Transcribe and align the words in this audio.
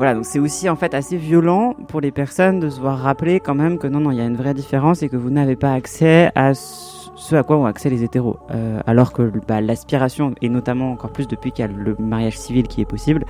voilà, 0.00 0.14
donc 0.14 0.24
c'est 0.24 0.38
aussi 0.38 0.66
en 0.70 0.76
fait 0.76 0.94
assez 0.94 1.18
violent 1.18 1.74
pour 1.88 2.00
les 2.00 2.10
personnes 2.10 2.58
de 2.58 2.70
se 2.70 2.80
voir 2.80 2.96
rappeler 3.00 3.38
quand 3.38 3.54
même 3.54 3.76
que 3.76 3.86
non, 3.86 4.00
non, 4.00 4.10
il 4.10 4.16
y 4.16 4.22
a 4.22 4.24
une 4.24 4.34
vraie 4.34 4.54
différence 4.54 5.02
et 5.02 5.10
que 5.10 5.16
vous 5.18 5.28
n'avez 5.28 5.56
pas 5.56 5.74
accès 5.74 6.32
à 6.34 6.54
ce 6.54 7.36
à 7.36 7.42
quoi 7.42 7.58
ont 7.58 7.66
accès 7.66 7.90
les 7.90 8.02
hétéros. 8.02 8.38
Euh, 8.50 8.80
alors 8.86 9.12
que 9.12 9.30
bah, 9.46 9.60
l'aspiration, 9.60 10.34
et 10.40 10.48
notamment 10.48 10.92
encore 10.92 11.12
plus 11.12 11.28
depuis 11.28 11.52
qu'il 11.52 11.66
y 11.66 11.68
a 11.68 11.70
le 11.70 11.96
mariage 11.98 12.38
civil 12.38 12.66
qui 12.66 12.80
est 12.80 12.86
possible, 12.86 13.26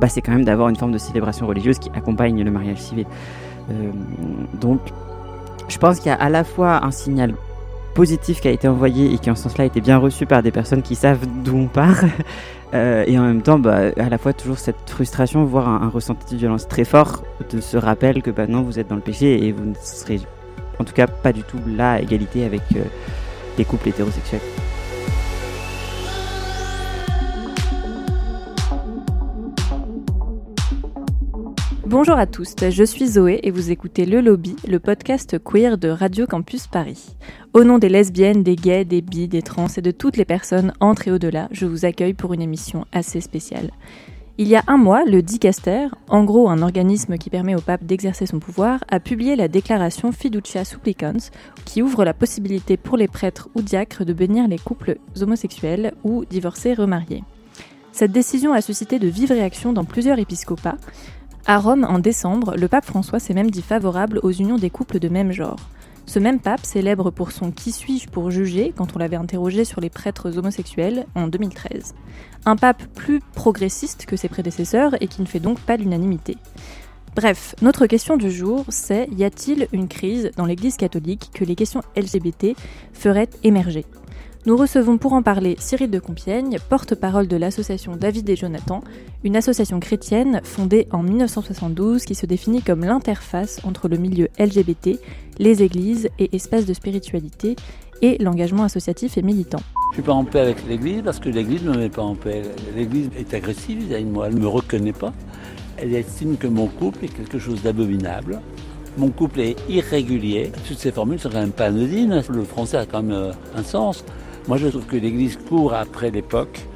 bah, 0.00 0.08
c'est 0.08 0.20
quand 0.20 0.32
même 0.32 0.44
d'avoir 0.44 0.70
une 0.70 0.74
forme 0.74 0.90
de 0.90 0.98
célébration 0.98 1.46
religieuse 1.46 1.78
qui 1.78 1.88
accompagne 1.94 2.42
le 2.42 2.50
mariage 2.50 2.78
civil. 2.78 3.06
Euh, 3.70 3.92
donc, 4.60 4.80
je 5.68 5.78
pense 5.78 6.00
qu'il 6.00 6.08
y 6.08 6.12
a 6.12 6.18
à 6.20 6.30
la 6.30 6.42
fois 6.42 6.84
un 6.84 6.90
signal 6.90 7.32
positif 7.94 8.40
qui 8.40 8.48
a 8.48 8.50
été 8.50 8.68
envoyé 8.68 9.12
et 9.12 9.18
qui 9.18 9.30
en 9.30 9.34
ce 9.34 9.44
sens-là 9.44 9.64
a 9.64 9.66
été 9.66 9.80
bien 9.80 9.98
reçu 9.98 10.26
par 10.26 10.42
des 10.42 10.50
personnes 10.50 10.82
qui 10.82 10.94
savent 10.94 11.26
d'où 11.44 11.56
on 11.56 11.66
part. 11.66 12.00
Euh, 12.74 13.02
et 13.06 13.18
en 13.18 13.22
même 13.22 13.40
temps, 13.40 13.58
bah, 13.58 13.92
à 13.96 14.10
la 14.10 14.18
fois 14.18 14.34
toujours 14.34 14.58
cette 14.58 14.90
frustration, 14.90 15.42
voire 15.46 15.68
un, 15.68 15.88
ressenti 15.88 16.34
de 16.34 16.38
violence 16.38 16.68
très 16.68 16.84
fort 16.84 17.22
de 17.50 17.62
ce 17.62 17.78
rappel 17.78 18.20
que 18.22 18.30
bah, 18.30 18.46
non, 18.46 18.60
vous 18.60 18.78
êtes 18.78 18.88
dans 18.88 18.94
le 18.94 19.00
péché 19.00 19.42
et 19.46 19.52
vous 19.52 19.64
ne 19.64 19.74
serez 19.82 20.20
en 20.78 20.84
tout 20.84 20.92
cas 20.92 21.06
pas 21.06 21.32
du 21.32 21.42
tout 21.44 21.56
là 21.66 21.92
à 21.92 22.00
égalité 22.00 22.44
avec 22.44 22.60
euh, 22.76 22.82
les 23.56 23.64
couples 23.64 23.88
hétérosexuels. 23.88 24.42
Bonjour 31.88 32.18
à 32.18 32.26
tous, 32.26 32.54
je 32.68 32.84
suis 32.84 33.06
Zoé 33.06 33.40
et 33.44 33.50
vous 33.50 33.70
écoutez 33.70 34.04
Le 34.04 34.20
Lobby, 34.20 34.54
le 34.68 34.78
podcast 34.78 35.42
queer 35.42 35.78
de 35.78 35.88
Radio 35.88 36.26
Campus 36.26 36.66
Paris. 36.66 37.16
Au 37.54 37.64
nom 37.64 37.78
des 37.78 37.88
lesbiennes, 37.88 38.42
des 38.42 38.56
gays, 38.56 38.84
des 38.84 39.00
bi, 39.00 39.26
des 39.26 39.40
trans 39.40 39.68
et 39.74 39.80
de 39.80 39.90
toutes 39.90 40.18
les 40.18 40.26
personnes 40.26 40.74
entre 40.80 41.08
et 41.08 41.12
au-delà, 41.12 41.48
je 41.50 41.64
vous 41.64 41.86
accueille 41.86 42.12
pour 42.12 42.34
une 42.34 42.42
émission 42.42 42.84
assez 42.92 43.22
spéciale. 43.22 43.70
Il 44.36 44.48
y 44.48 44.54
a 44.54 44.64
un 44.66 44.76
mois, 44.76 45.02
le 45.06 45.22
Dicaster, 45.22 45.86
en 46.10 46.24
gros 46.24 46.50
un 46.50 46.60
organisme 46.60 47.16
qui 47.16 47.30
permet 47.30 47.54
au 47.54 47.62
pape 47.62 47.84
d'exercer 47.84 48.26
son 48.26 48.38
pouvoir, 48.38 48.84
a 48.90 49.00
publié 49.00 49.34
la 49.34 49.48
déclaration 49.48 50.12
Fiducia 50.12 50.66
Supplicans, 50.66 51.30
qui 51.64 51.80
ouvre 51.80 52.04
la 52.04 52.12
possibilité 52.12 52.76
pour 52.76 52.98
les 52.98 53.08
prêtres 53.08 53.48
ou 53.54 53.62
diacres 53.62 54.04
de 54.04 54.12
bénir 54.12 54.46
les 54.46 54.58
couples 54.58 54.98
homosexuels 55.22 55.94
ou 56.04 56.26
divorcés 56.26 56.74
remariés. 56.74 57.24
Cette 57.92 58.12
décision 58.12 58.52
a 58.52 58.60
suscité 58.60 59.00
de 59.00 59.08
vives 59.08 59.32
réactions 59.32 59.72
dans 59.72 59.84
plusieurs 59.84 60.20
épiscopats, 60.20 60.76
à 61.48 61.58
Rome, 61.58 61.86
en 61.88 61.98
décembre, 61.98 62.54
le 62.58 62.68
pape 62.68 62.84
François 62.84 63.18
s'est 63.18 63.32
même 63.32 63.50
dit 63.50 63.62
favorable 63.62 64.20
aux 64.22 64.30
unions 64.30 64.58
des 64.58 64.68
couples 64.68 64.98
de 64.98 65.08
même 65.08 65.32
genre. 65.32 65.58
Ce 66.04 66.18
même 66.18 66.40
pape, 66.40 66.66
célèbre 66.66 67.10
pour 67.10 67.32
son 67.32 67.52
Qui 67.52 67.72
suis-je 67.72 68.06
pour 68.06 68.30
juger? 68.30 68.74
quand 68.76 68.94
on 68.94 68.98
l'avait 68.98 69.16
interrogé 69.16 69.64
sur 69.64 69.80
les 69.80 69.88
prêtres 69.88 70.36
homosexuels 70.36 71.06
en 71.14 71.26
2013. 71.26 71.94
Un 72.44 72.56
pape 72.56 72.82
plus 72.94 73.20
progressiste 73.34 74.04
que 74.04 74.14
ses 74.14 74.28
prédécesseurs 74.28 74.94
et 75.02 75.06
qui 75.06 75.22
ne 75.22 75.26
fait 75.26 75.40
donc 75.40 75.58
pas 75.58 75.78
l'unanimité. 75.78 76.36
Bref, 77.16 77.54
notre 77.62 77.86
question 77.86 78.18
du 78.18 78.30
jour, 78.30 78.66
c'est 78.68 79.08
y 79.16 79.24
a-t-il 79.24 79.68
une 79.72 79.88
crise 79.88 80.30
dans 80.36 80.44
l'Église 80.44 80.76
catholique 80.76 81.30
que 81.32 81.46
les 81.46 81.54
questions 81.54 81.80
LGBT 81.96 82.48
feraient 82.92 83.30
émerger? 83.42 83.86
Nous 84.48 84.56
recevons 84.56 84.96
pour 84.96 85.12
en 85.12 85.22
parler 85.22 85.56
Cyril 85.58 85.90
de 85.90 85.98
Compiègne, 85.98 86.56
porte-parole 86.70 87.28
de 87.28 87.36
l'association 87.36 87.96
David 87.96 88.30
et 88.30 88.34
Jonathan, 88.34 88.82
une 89.22 89.36
association 89.36 89.78
chrétienne 89.78 90.40
fondée 90.42 90.88
en 90.90 91.02
1972 91.02 92.06
qui 92.06 92.14
se 92.14 92.24
définit 92.24 92.62
comme 92.62 92.80
l'interface 92.80 93.60
entre 93.64 93.88
le 93.88 93.98
milieu 93.98 94.28
LGBT, 94.38 94.98
les 95.38 95.62
églises 95.62 96.08
et 96.18 96.34
espaces 96.34 96.64
de 96.64 96.72
spiritualité 96.72 97.56
et 98.00 98.16
l'engagement 98.22 98.62
associatif 98.62 99.18
et 99.18 99.22
militant. 99.22 99.60
Je 99.90 99.96
suis 99.96 100.02
pas 100.02 100.14
en 100.14 100.24
paix 100.24 100.40
avec 100.40 100.66
l'Église 100.66 101.02
parce 101.04 101.18
que 101.18 101.28
l'Église 101.28 101.64
ne 101.64 101.72
me 101.72 101.76
met 101.76 101.90
pas 101.90 102.00
en 102.00 102.14
paix. 102.14 102.40
L'Église 102.74 103.10
est 103.18 103.34
agressive 103.34 103.80
vis-à-vis 103.80 104.06
de 104.06 104.10
moi, 104.10 104.28
elle 104.28 104.34
ne 104.36 104.40
me 104.40 104.48
reconnaît 104.48 104.94
pas. 104.94 105.12
Elle 105.76 105.94
estime 105.94 106.38
que 106.38 106.46
mon 106.46 106.68
couple 106.68 107.04
est 107.04 107.14
quelque 107.14 107.38
chose 107.38 107.60
d'abominable. 107.60 108.40
Mon 108.96 109.10
couple 109.10 109.40
est 109.40 109.56
irrégulier. 109.68 110.52
Toutes 110.66 110.78
ces 110.78 110.90
formules 110.90 111.20
sont 111.20 111.28
quand 111.28 111.40
même 111.40 111.52
pas. 111.52 111.68
Le 111.68 112.44
français 112.44 112.78
a 112.78 112.86
quand 112.86 113.02
même 113.02 113.14
euh, 113.14 113.32
un 113.54 113.62
sens. 113.62 114.06
Moi, 114.48 114.56
je 114.56 114.68
trouve 114.68 114.86
que 114.86 114.96
l'Église 114.96 115.36
court 115.36 115.74
après 115.74 116.10
l'époque, 116.10 116.66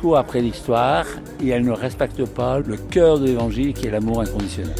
court 0.00 0.16
après 0.18 0.40
l'histoire, 0.40 1.06
et 1.40 1.50
elle 1.50 1.64
ne 1.64 1.70
respecte 1.70 2.24
pas 2.24 2.58
le 2.58 2.76
cœur 2.76 3.20
de 3.20 3.26
l'Évangile 3.26 3.72
qui 3.72 3.86
est 3.86 3.90
l'amour 3.92 4.20
inconditionnel. 4.20 4.74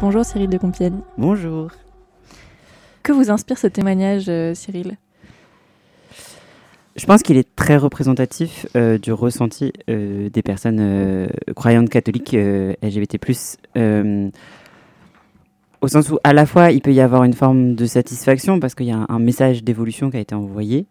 Bonjour 0.00 0.24
Cyril 0.24 0.48
de 0.48 0.58
Compiègne. 0.58 1.00
Bonjour. 1.18 1.72
Que 3.02 3.10
vous 3.10 3.32
inspire 3.32 3.58
ce 3.58 3.66
témoignage, 3.66 4.26
euh, 4.28 4.54
Cyril? 4.54 4.96
Je 6.94 7.04
pense 7.04 7.24
qu'il 7.24 7.36
est 7.36 7.56
très 7.56 7.76
représentatif 7.76 8.68
euh, 8.76 8.96
du 8.96 9.12
ressenti 9.12 9.72
euh, 9.90 10.30
des 10.30 10.42
personnes 10.42 11.28
croyantes 11.56 11.88
catholiques 11.88 12.36
LGBT+. 12.80 13.18
Au 15.82 15.88
sens 15.88 16.10
où, 16.10 16.18
à 16.22 16.32
la 16.32 16.46
fois, 16.46 16.70
il 16.70 16.80
peut 16.80 16.92
y 16.92 17.00
avoir 17.00 17.24
une 17.24 17.32
forme 17.32 17.74
de 17.74 17.86
satisfaction 17.86 18.60
parce 18.60 18.76
qu'il 18.76 18.86
y 18.86 18.92
a 18.92 19.04
un, 19.08 19.18
message 19.18 19.64
d'évolution 19.64 20.10
qui 20.10 20.16
a 20.16 20.20
été 20.20 20.32
envoyé. 20.32 20.86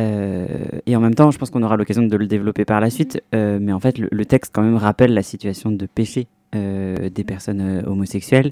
Euh, 0.00 0.48
et 0.86 0.96
en 0.96 1.00
même 1.00 1.14
temps, 1.14 1.30
je 1.30 1.38
pense 1.38 1.50
qu'on 1.50 1.62
aura 1.62 1.76
l'occasion 1.76 2.02
de 2.02 2.16
le 2.16 2.26
développer 2.26 2.64
par 2.64 2.80
la 2.80 2.90
suite. 2.90 3.22
Euh, 3.32 3.60
mais 3.62 3.72
en 3.72 3.78
fait, 3.78 3.96
le, 3.96 4.26
texte 4.26 4.50
quand 4.52 4.62
même 4.62 4.74
rappelle 4.74 5.14
la 5.14 5.22
situation 5.22 5.70
de 5.70 5.86
péché 5.86 6.26
euh, 6.56 7.08
des 7.10 7.22
personnes 7.22 7.84
homosexuelles. 7.86 8.50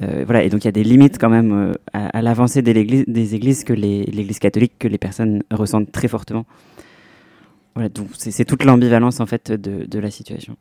voilà, 0.00 0.44
et 0.44 0.48
donc 0.48 0.64
il 0.64 0.66
y 0.66 0.68
a 0.68 0.72
des 0.72 0.84
limites 0.84 1.18
quand 1.18 1.28
même 1.28 1.74
à, 1.92 2.22
l'avancée 2.22 2.62
des, 2.62 3.34
églises 3.34 3.64
que 3.64 3.74
l'Église 3.74 4.38
catholique 4.38 4.78
que 4.78 4.88
les 4.88 4.96
personnes 4.96 5.42
ressentent 5.50 5.92
très 5.92 6.08
fortement. 6.08 6.46
Voilà, 7.74 7.90
donc 7.90 8.08
c'est 8.16 8.46
toute 8.46 8.64
l'ambivalence 8.64 9.20
en 9.20 9.26
fait 9.26 9.52
de 9.52 9.98
la 9.98 10.10
situation. 10.10 10.56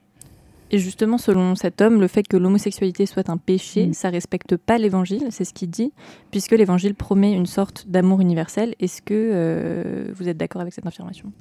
Et 0.71 0.77
justement, 0.79 1.17
selon 1.17 1.55
cet 1.55 1.81
homme, 1.81 2.01
le 2.01 2.07
fait 2.07 2.27
que 2.27 2.37
l'homosexualité 2.37 3.05
soit 3.05 3.29
un 3.29 3.37
péché, 3.37 3.87
mm. 3.87 3.93
ça 3.93 4.09
respecte 4.09 4.57
pas 4.57 4.77
l'évangile, 4.77 5.27
c'est 5.29 5.45
ce 5.45 5.53
qu'il 5.53 5.69
dit, 5.69 5.93
puisque 6.31 6.51
l'évangile 6.51 6.95
promet 6.95 7.33
une 7.33 7.45
sorte 7.45 7.87
d'amour 7.87 8.21
universel. 8.21 8.75
Est-ce 8.79 9.01
que 9.01 9.13
euh, 9.13 10.11
vous 10.13 10.27
êtes 10.27 10.37
d'accord 10.37 10.61
avec 10.61 10.73
cette 10.73 10.85
affirmation? 10.85 11.31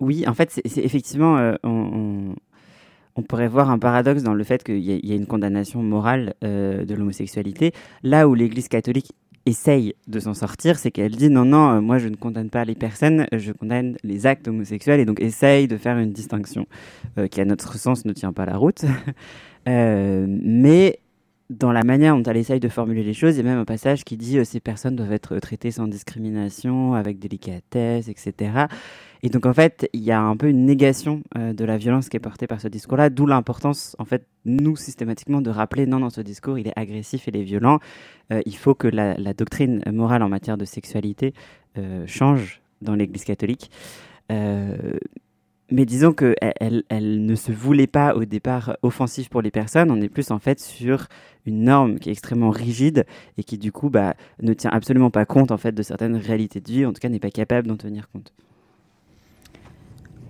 Oui, 0.00 0.24
en 0.26 0.34
fait, 0.34 0.50
c'est 0.50 0.84
effectivement, 0.84 1.36
euh, 1.38 1.54
on, 1.62 2.34
pourrait 3.28 3.46
voir 3.46 3.70
un 3.70 3.78
paradoxe 3.78 4.24
dans 4.24 4.34
le 4.34 4.42
fait 4.42 4.64
qu'il 4.64 4.80
y, 4.80 5.12
a 5.12 5.14
une 5.14 5.26
condamnation 5.26 5.80
morale 5.82 6.34
euh, 6.42 6.84
de 6.84 6.94
l'homosexualité, 6.94 7.72
là 8.02 8.26
où 8.28 8.34
l'Église 8.34 8.66
catholique 8.66 9.12
essaye 9.46 9.94
de 10.06 10.20
s'en 10.20 10.34
sortir, 10.34 10.78
c'est 10.78 10.90
qu'elle 10.90 11.16
dit 11.16 11.30
non, 11.30 11.44
non, 11.44 11.70
euh, 11.70 11.80
moi 11.80 11.98
je 11.98 12.08
ne 12.08 12.16
condamne 12.16 12.50
pas 12.50 12.64
les 12.64 12.74
personnes, 12.74 13.26
je 13.32 13.52
condamne 13.52 13.96
les 14.04 14.26
actes 14.26 14.48
homosexuels 14.48 15.00
et 15.00 15.04
donc 15.04 15.20
essaye 15.20 15.68
de 15.68 15.76
faire 15.76 15.98
une 15.98 16.12
distinction 16.12 16.66
euh, 17.18 17.26
qui 17.26 17.40
à 17.40 17.44
notre 17.44 17.76
sens 17.76 18.04
ne 18.04 18.12
tient 18.12 18.32
pas 18.32 18.46
la 18.46 18.56
route. 18.56 18.84
Euh, 19.68 20.26
mais 20.28 20.98
dans 21.50 21.72
la 21.72 21.82
manière 21.82 22.16
dont 22.16 22.22
elle 22.22 22.36
essaye 22.36 22.60
de 22.60 22.68
formuler 22.68 23.02
les 23.02 23.14
choses, 23.14 23.34
il 23.34 23.38
y 23.38 23.40
a 23.40 23.50
même 23.50 23.58
un 23.58 23.64
passage 23.64 24.04
qui 24.04 24.16
dit 24.16 24.44
ces 24.44 24.60
personnes 24.60 24.96
doivent 24.96 25.12
être 25.12 25.38
traitées 25.38 25.70
sans 25.70 25.86
discrimination, 25.86 26.94
avec 26.94 27.18
délicatesse, 27.18 28.08
etc. 28.08 28.66
Et 29.22 29.28
donc 29.28 29.46
en 29.46 29.52
fait, 29.52 29.88
il 29.92 30.02
y 30.02 30.10
a 30.10 30.20
un 30.20 30.36
peu 30.36 30.48
une 30.48 30.66
négation 30.66 31.22
euh, 31.36 31.52
de 31.52 31.64
la 31.64 31.76
violence 31.76 32.08
qui 32.08 32.16
est 32.16 32.20
portée 32.20 32.46
par 32.46 32.60
ce 32.60 32.68
discours-là, 32.68 33.08
d'où 33.08 33.26
l'importance, 33.26 33.94
en 33.98 34.04
fait, 34.04 34.26
nous 34.44 34.76
systématiquement 34.76 35.40
de 35.40 35.50
rappeler 35.50 35.86
non, 35.86 36.00
dans 36.00 36.10
ce 36.10 36.20
discours, 36.20 36.58
il 36.58 36.66
est 36.66 36.76
agressif, 36.76 37.28
il 37.28 37.36
est 37.36 37.44
violent. 37.44 37.78
Euh, 38.32 38.40
il 38.46 38.56
faut 38.56 38.74
que 38.74 38.88
la, 38.88 39.14
doctrine 39.34 39.82
morale 39.92 40.22
en 40.22 40.28
matière 40.28 40.58
de 40.58 40.64
sexualité 40.64 41.34
euh, 41.78 42.04
change 42.06 42.60
dans 42.80 42.94
l'Église 42.94 43.24
catholique. 43.24 43.70
Mais 45.72 45.86
disons 45.86 46.12
qu'elle 46.12 46.84
elle, 46.88 47.24
ne 47.24 47.34
se 47.34 47.50
voulait 47.50 47.86
pas 47.86 48.14
au 48.14 48.24
départ 48.24 48.76
offensive 48.82 49.28
pour 49.28 49.42
les 49.42 49.50
personnes. 49.50 49.90
On 49.90 50.00
est 50.00 50.08
plus 50.08 50.30
en 50.30 50.38
fait 50.38 50.60
sur 50.60 51.08
une 51.46 51.64
norme 51.64 51.98
qui 51.98 52.08
est 52.08 52.12
extrêmement 52.12 52.50
rigide 52.50 53.04
et 53.38 53.44
qui 53.44 53.58
du 53.58 53.72
coup 53.72 53.90
bah, 53.90 54.14
ne 54.40 54.52
tient 54.52 54.70
absolument 54.70 55.10
pas 55.10 55.24
compte 55.24 55.50
en 55.50 55.56
fait 55.56 55.72
de 55.72 55.82
certaines 55.82 56.16
réalités 56.16 56.60
de 56.60 56.70
vie, 56.70 56.86
en 56.86 56.92
tout 56.92 57.00
cas 57.00 57.08
n'est 57.08 57.18
pas 57.18 57.30
capable 57.30 57.68
d'en 57.68 57.76
tenir 57.76 58.08
compte. 58.10 58.32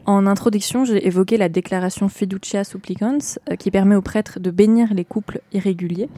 En 0.05 0.27
introduction, 0.27 0.85
j'ai 0.85 1.07
évoqué 1.07 1.37
la 1.37 1.49
déclaration 1.49 2.09
Fiducia 2.09 2.65
Supplicans, 2.65 3.21
euh, 3.51 3.55
qui 3.55 3.71
permet 3.71 3.95
aux 3.95 4.03
prêtres 4.03 4.41
de 4.41 4.51
bénir 4.51 4.93
les 4.95 5.05
couples 5.05 5.41
irréguliers. 5.53 6.09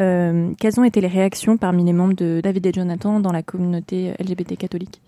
Euh, 0.00 0.52
quelles 0.58 0.80
ont 0.80 0.84
été 0.84 1.00
les 1.00 1.08
réactions 1.08 1.56
parmi 1.56 1.84
les 1.84 1.92
membres 1.92 2.14
de 2.14 2.40
David 2.42 2.66
et 2.66 2.72
Jonathan 2.72 3.20
dans 3.20 3.30
la 3.30 3.44
communauté 3.44 4.12
LGBT 4.18 4.56
catholique? 4.56 5.00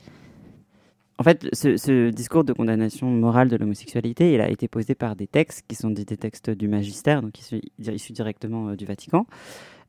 En 1.21 1.23
fait, 1.23 1.47
ce, 1.53 2.11
discours 2.11 2.43
de 2.43 2.53
condamnation 2.53 3.09
morale 3.09 3.49
de 3.49 3.57
l'homosexualité, 3.57 4.35
il 4.35 4.41
a 4.41 4.51
été 4.51 4.67
posé 4.67 4.97
par 4.97 5.15
des 5.15 5.29
textes 5.29 5.65
qui 5.69 5.77
sont 5.77 5.91
des, 5.91 6.05
textes 6.05 6.51
du 6.51 6.67
magistère, 6.67 7.23
donc 7.23 7.39
issus, 7.39 7.61
issus 7.79 8.13
directement 8.13 8.71
euh, 8.71 8.77
du 8.77 8.85
Vatican, 8.87 9.27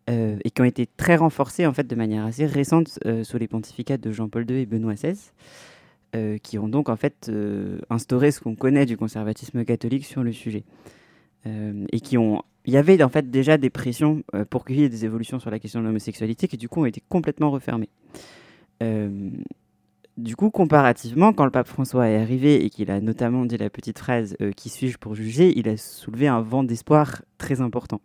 et 0.09 0.51
qui 0.51 0.61
ont 0.61 0.65
été 0.65 0.87
très 0.97 1.15
renforcés 1.15 1.65
en 1.65 1.71
fait 1.71 1.87
de 1.87 1.95
manière 1.95 2.25
assez 2.25 2.45
récente 2.45 2.99
sous 3.23 3.37
les 3.37 3.47
pontificats 3.47 3.97
de 3.97 4.11
Jean-Paul 4.11 4.49
II 4.49 4.57
et 4.57 4.65
Benoît 4.65 4.95
XVI. 4.95 5.15
Euh, 6.13 6.37
qui 6.37 6.59
ont 6.59 6.67
donc 6.67 6.89
en 6.89 6.97
fait 6.97 7.29
euh, 7.29 7.79
instauré 7.89 8.31
ce 8.31 8.41
qu'on 8.41 8.53
connaît 8.53 8.85
du 8.85 8.97
conservatisme 8.97 9.63
catholique 9.63 10.05
sur 10.05 10.23
le 10.23 10.33
sujet. 10.33 10.65
Euh, 11.45 11.85
et 11.93 12.01
qui 12.01 12.17
ont. 12.17 12.43
Il 12.65 12.73
y 12.73 12.77
avait 12.77 13.01
en 13.01 13.07
fait 13.07 13.31
déjà 13.31 13.57
des 13.57 13.69
pressions 13.69 14.21
pour 14.49 14.65
qu'il 14.65 14.79
y 14.79 14.83
ait 14.83 14.89
des 14.89 15.05
évolutions 15.05 15.39
sur 15.39 15.49
la 15.49 15.57
question 15.57 15.79
de 15.79 15.85
l'homosexualité 15.85 16.49
qui 16.49 16.57
du 16.57 16.67
coup 16.67 16.81
ont 16.81 16.85
été 16.85 17.01
complètement 17.07 17.49
refermées. 17.49 17.89
Du 20.21 20.35
coup, 20.35 20.51
comparativement, 20.51 21.33
quand 21.33 21.45
le 21.45 21.51
pape 21.51 21.67
François 21.67 22.07
est 22.07 22.17
arrivé 22.17 22.63
et 22.63 22.69
qu'il 22.69 22.91
a 22.91 23.01
notamment 23.01 23.45
dit 23.45 23.57
la 23.57 23.69
petite 23.69 23.97
phrase 23.97 24.35
euh, 24.41 24.51
Qui 24.51 24.69
suis-je 24.69 24.97
pour 24.97 25.15
juger 25.15 25.57
il 25.57 25.67
a 25.67 25.77
soulevé 25.77 26.27
un 26.27 26.41
vent 26.41 26.63
d'espoir 26.63 27.23
très 27.37 27.59
important. 27.59 28.01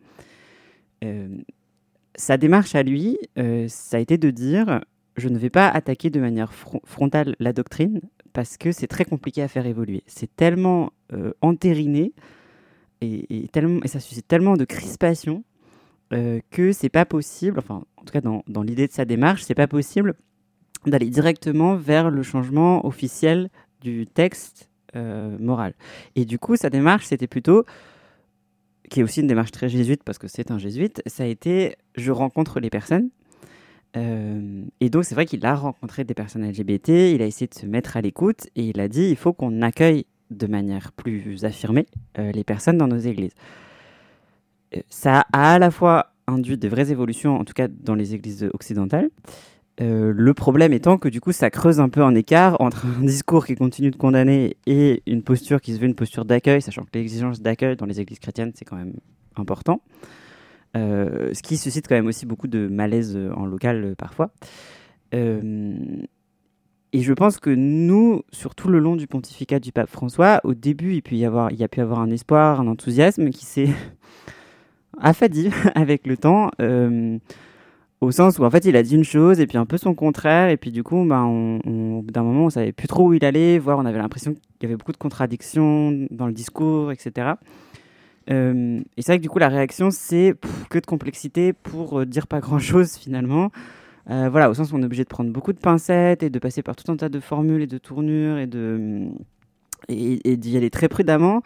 Euh, 1.05 1.29
sa 2.15 2.39
démarche 2.39 2.75
à 2.75 2.83
lui, 2.83 3.19
euh, 3.39 3.67
ça 3.69 3.99
a 3.99 4.01
été 4.01 4.17
de 4.17 4.31
dire 4.31 4.81
Je 5.17 5.29
ne 5.29 5.39
vais 5.39 5.51
pas 5.51 5.69
attaquer 5.69 6.09
de 6.09 6.19
manière 6.19 6.53
frontale 6.55 7.37
la 7.39 7.53
doctrine 7.53 8.01
parce 8.33 8.57
que 8.57 8.73
c'est 8.73 8.87
très 8.87 9.05
compliqué 9.05 9.43
à 9.43 9.49
faire 9.49 9.67
évoluer. 9.67 10.03
C'est 10.07 10.35
tellement 10.37 10.93
entériné 11.41 12.13
et, 13.01 13.49
tellement, 13.53 13.81
et 13.83 13.89
ça 13.89 14.01
suscite 14.01 14.29
tellement 14.29 14.57
de 14.57 14.65
crispation 14.65 15.45
que 16.11 16.73
c'est 16.73 16.91
pas 16.91 17.07
possible, 17.07 17.59
enfin, 17.59 17.85
en 17.97 18.05
tout 18.05 18.13
cas, 18.13 18.21
dans, 18.21 18.43
dans 18.47 18.63
l'idée 18.63 18.87
de 18.87 18.93
sa 18.93 19.07
démarche, 19.07 19.43
c'est 19.43 19.55
pas 19.55 19.67
possible 19.67 20.17
d'aller 20.87 21.11
directement 21.11 21.77
vers 21.77 22.11
le 22.11 22.23
changement 22.23 22.87
officiel 22.87 23.49
du 23.81 24.07
texte 24.07 24.69
euh, 24.95 25.37
moral. 25.39 25.75
Et 26.15 26.25
du 26.25 26.39
coup, 26.39 26.57
sa 26.57 26.71
démarche, 26.71 27.07
c'était 27.07 27.27
plutôt, 27.27 27.65
qui 28.89 29.01
est 29.01 29.03
aussi 29.03 29.21
une 29.21 29.27
démarche 29.27 29.51
très 29.51 29.69
jésuite 29.69 30.03
parce 30.05 30.19
que 30.19 30.29
c'est 30.29 30.51
un 30.51 30.59
jésuite, 30.59 31.03
ça 31.07 31.25
a 31.25 31.27
été 31.27 31.77
je 31.97 32.13
rencontre 32.13 32.61
les 32.61 32.71
personnes. 32.71 33.11
Euh, 33.97 34.63
et 34.81 34.91
donc, 34.91 35.05
c'est 35.05 35.15
vrai 35.15 35.27
qu'il 35.27 35.45
a 35.45 35.55
rencontré 35.55 36.05
des 36.05 36.15
personnes 36.15 36.49
LGBT, 36.49 36.89
il 37.15 37.23
a 37.23 37.27
essayé 37.27 37.47
de 37.47 37.55
se 37.55 37.67
mettre 37.67 37.97
à 37.97 38.01
l'écoute 38.01 38.49
et 38.55 38.69
il 38.69 38.81
a 38.81 38.89
dit 38.89 39.09
il 39.09 39.17
faut 39.17 39.33
qu'on 39.33 39.63
accueille 39.63 40.07
de 40.31 40.47
manière 40.47 40.93
plus 40.93 41.45
affirmée 41.45 41.87
euh, 42.19 42.33
les 42.33 42.45
personnes 42.45 42.79
dans 42.79 42.89
nos 42.89 42.99
églises. 42.99 43.35
ça 44.89 45.27
a 45.33 45.55
à 45.55 45.59
la 45.59 45.71
fois 45.71 46.13
induit 46.27 46.59
de 46.59 46.69
vraies 46.69 46.91
évolutions, 46.91 47.37
en 47.39 47.45
tout 47.45 47.55
cas 47.55 47.69
dans 47.69 47.95
les 47.95 48.15
églises 48.15 48.49
occidentales, 48.53 49.11
euh, 49.81 50.13
le 50.17 50.35
problème 50.35 50.73
étant 50.73 50.97
que 50.97 51.09
du 51.09 51.21
coup 51.21 51.33
ça 51.33 51.51
creuse 51.51 51.81
un 51.81 51.91
peu 51.91 52.03
en 52.03 52.15
écart 52.15 52.59
entre 52.61 52.87
un 52.87 53.05
discours 53.05 53.45
qui 53.45 53.57
continue 53.57 53.91
de 53.91 53.97
condamner 53.97 54.57
et 54.67 55.03
une 55.07 55.23
posture 55.23 55.61
qui 55.61 55.75
se 55.75 55.79
veut 55.79 55.87
une 55.87 55.95
posture 55.95 56.25
d'accueil, 56.25 56.63
sachant 56.63 56.83
que 56.83 56.91
l'exigence 56.95 57.43
d'accueil 57.43 57.77
dans 57.77 57.85
les 57.85 58.01
églises 58.01 58.19
chrétiennes 58.19 58.53
c'est 58.55 58.65
quand 58.65 58.77
même 58.77 58.95
important. 59.37 59.83
Euh, 60.77 61.31
ce 61.35 61.43
qui 61.43 61.59
suscite 61.59 61.89
quand 61.89 61.95
même 61.95 62.07
aussi 62.07 62.25
beaucoup 62.25 62.49
de 62.49 62.69
malaise 62.69 63.19
en 63.37 63.45
local 63.45 63.95
parfois. 63.99 64.31
Euh, 65.15 65.75
et 66.93 67.03
je 67.03 67.13
pense 67.13 67.39
que 67.39 67.51
nous, 67.51 68.23
sur 68.33 68.55
tout 68.55 68.69
le 68.69 68.79
long 68.79 68.97
du 68.97 69.07
pontificat 69.07 69.61
du 69.61 69.73
pape 69.73 69.91
François, 69.91 70.41
au 70.45 70.55
début, 70.55 70.93
il, 70.93 71.17
y 71.17 71.19
il 71.19 71.59
y 71.59 71.65
a 71.65 71.69
pu 71.69 71.79
y 71.79 71.83
avoir 71.83 72.01
un 72.01 72.11
espoir, 72.11 72.61
un 72.61 72.67
enthousiasme 72.67 73.29
qui 73.29 73.45
s'est 73.45 73.69
affadi 74.99 75.51
avec 75.75 76.07
le 76.07 76.17
temps 76.17 76.51
au 78.01 78.11
sens 78.11 78.39
où 78.39 78.45
en 78.45 78.51
fait 78.51 78.65
il 78.65 78.77
a 78.77 78.83
dit 78.83 78.95
une 78.95 79.05
chose 79.05 79.41
et 79.41 79.47
puis 79.47 79.59
un 79.59 79.67
peu 79.67 79.79
son 79.79 79.95
contraire. 79.95 80.49
Et 80.51 80.57
puis 80.57 80.71
du 80.71 80.83
coup 80.83 81.05
bah, 81.05 81.23
on, 81.25 82.03
d'un 82.03 82.23
moment 82.23 82.47
on 82.47 82.51
savait 82.51 82.73
plus 82.73 82.89
trop 82.89 83.09
où 83.09 83.15
il 83.15 83.25
allait 83.25 83.59
voire 83.59 83.79
on 83.79 83.87
avait 83.87 83.99
l'impression 83.99 84.35
qu'il 84.35 84.43
y 84.63 84.67
avait 84.67 84.77
beaucoup 84.77 84.93
de 84.93 84.97
contradictions 84.97 86.07
dans 86.11 86.27
le 86.27 86.33
discours 86.33 86.93
etc 86.93 87.35
euh, 88.31 88.81
et 88.97 89.03
c'est 89.03 89.13
vrai 89.13 89.19
que 89.19 89.23
du 89.23 89.29
coup 89.29 89.39
la 89.39 89.49
réaction 89.49 89.91
c'est 89.91 90.35
que 90.69 90.79
de 90.79 90.87
complexité 90.87 91.53
pour 91.53 92.01
euh, 92.01 92.07
dire 92.07 92.27
pas 92.27 92.41
grand 92.41 92.59
chose 92.59 92.97
finalement. 93.01 93.51
Euh, 94.11 94.29
voilà 94.31 94.51
au 94.51 94.55
sens 94.55 94.71
où 94.71 94.77
on 94.77 94.83
est 94.83 94.85
obligé 94.85 95.03
de 95.03 95.09
prendre 95.09 95.33
beaucoup 95.33 95.53
de 95.53 95.59
pincettes 95.59 96.23
et 96.23 96.31
de 96.31 96.39
passer 96.39 96.63
par 96.63 96.77
tout 96.77 96.91
un 96.93 96.97
tas 96.97 97.09
de 97.09 97.19
formules 97.19 97.63
et 97.63 97.67
de 97.67 97.79
tournures 97.79 98.39
et 98.39 98.47
de 98.47 99.09
et 99.89 100.37
d'y 100.37 100.57
aller 100.57 100.71
très 100.71 100.89
prudemment 100.89 101.43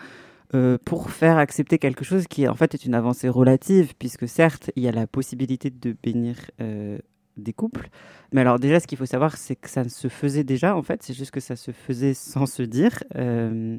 euh, 0.52 0.79
pour 0.85 1.11
faire 1.11 1.38
accepter 1.38 1.79
quelque 1.79 2.05
chose 2.05 2.26
qui 2.26 2.49
en 2.49 2.55
fait 2.55 2.75
est 2.75 2.85
une 2.85 2.94
avancée 2.94 3.29
relative, 3.29 3.94
puisque 3.97 4.26
certes, 4.29 4.73
il 4.75 4.82
y 4.82 4.88
a 4.88 4.93
la 4.93 5.06
possibilité 5.06 5.70
de 5.70 5.94
bénir 6.02 6.37
euh, 6.61 6.99
des 7.37 7.52
couples. 7.52 7.88
Mais 8.32 8.41
alors 8.41 8.58
déjà, 8.58 8.81
ce 8.81 8.88
qu'il 8.88 8.99
faut 8.99 9.06
savoir, 9.06 9.37
c'est 9.37 9.55
que 9.55 9.70
ça 9.70 9.88
se 9.88 10.08
faisait 10.08 10.43
déjà, 10.43 10.76
en 10.76 10.82
fait, 10.82 11.05
c'est 11.05 11.14
juste 11.14 11.31
que 11.31 11.38
ça 11.38 11.55
se 11.55 11.70
faisait 11.70 12.14
sans 12.14 12.47
se 12.47 12.64
dire. 12.64 13.05
Euh, 13.17 13.79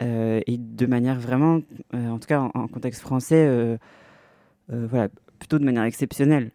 et 0.00 0.58
de 0.58 0.86
manière 0.86 1.20
vraiment, 1.20 1.60
en 1.94 2.18
tout 2.18 2.26
cas 2.26 2.40
en, 2.40 2.68
contexte 2.68 3.00
français, 3.00 3.78
voilà, 4.68 5.08
plutôt 5.38 5.58
de 5.58 5.64
manière 5.64 5.84
exceptionnelle. 5.84 6.50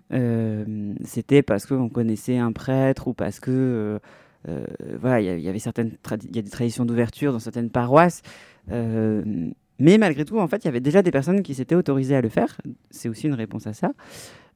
C'était 1.05 1.41
parce 1.41 1.65
qu'on 1.65 1.89
connaissait 1.89 2.37
un 2.37 2.51
prêtre 2.51 3.07
ou 3.07 3.13
parce 3.13 3.39
que 3.39 3.99
voilà, 4.99 5.21
il 5.21 5.39
y, 5.41 5.49
avait 5.49 5.59
certaines, 5.59 5.91
il 6.29 6.35
y 6.35 6.39
a 6.39 6.41
des 6.41 6.49
traditions 6.49 6.85
d'ouverture 6.85 7.31
dans 7.31 7.39
certaines 7.39 7.69
paroisses. 7.69 8.21
Euh, 8.71 9.23
mais 9.79 9.97
malgré 9.97 10.25
tout, 10.25 10.39
en 10.39 10.47
fait, 10.47 10.57
il 10.63 10.65
y 10.65 10.67
avait 10.67 10.79
déjà 10.79 11.01
des 11.01 11.11
personnes 11.11 11.41
qui 11.41 11.55
s'étaient 11.55 11.75
autorisées 11.75 12.15
à 12.15 12.21
le 12.21 12.29
faire. 12.29 12.57
C'est 12.91 13.09
aussi 13.09 13.27
une 13.27 13.33
réponse 13.33 13.67
à 13.67 13.73
ça. 13.73 13.91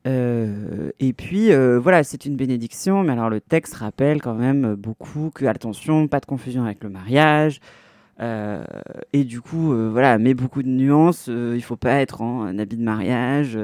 Euh, 0.08 0.92
et 1.00 1.14
puis, 1.14 1.52
euh, 1.52 1.80
voilà, 1.80 2.04
c'est 2.04 2.26
une 2.26 2.36
bénédiction, 2.36 3.04
mais 3.04 3.14
alors 3.14 3.30
le 3.30 3.42
texte 3.42 3.74
rappelle 3.76 4.22
quand 4.22 4.36
même 4.36 4.76
beaucoup 4.76 5.32
que, 5.34 5.46
attention, 5.46 6.08
pas 6.08 6.20
de 6.20 6.28
confusion 6.28 6.64
avec 6.64 6.84
le 6.84 6.90
mariage. 6.90 7.60
et 8.22 9.24
du 9.24 9.42
coup, 9.42 9.74
voilà, 9.92 10.18
mais 10.20 10.34
beaucoup 10.34 10.64
de 10.64 10.70
nuances. 10.70 11.28
il 11.28 11.62
faut 11.62 11.76
pas 11.76 12.00
être 12.02 12.22
en 12.22 12.58
habit 12.60 12.78
de 12.78 12.84
mariage. 12.84 13.58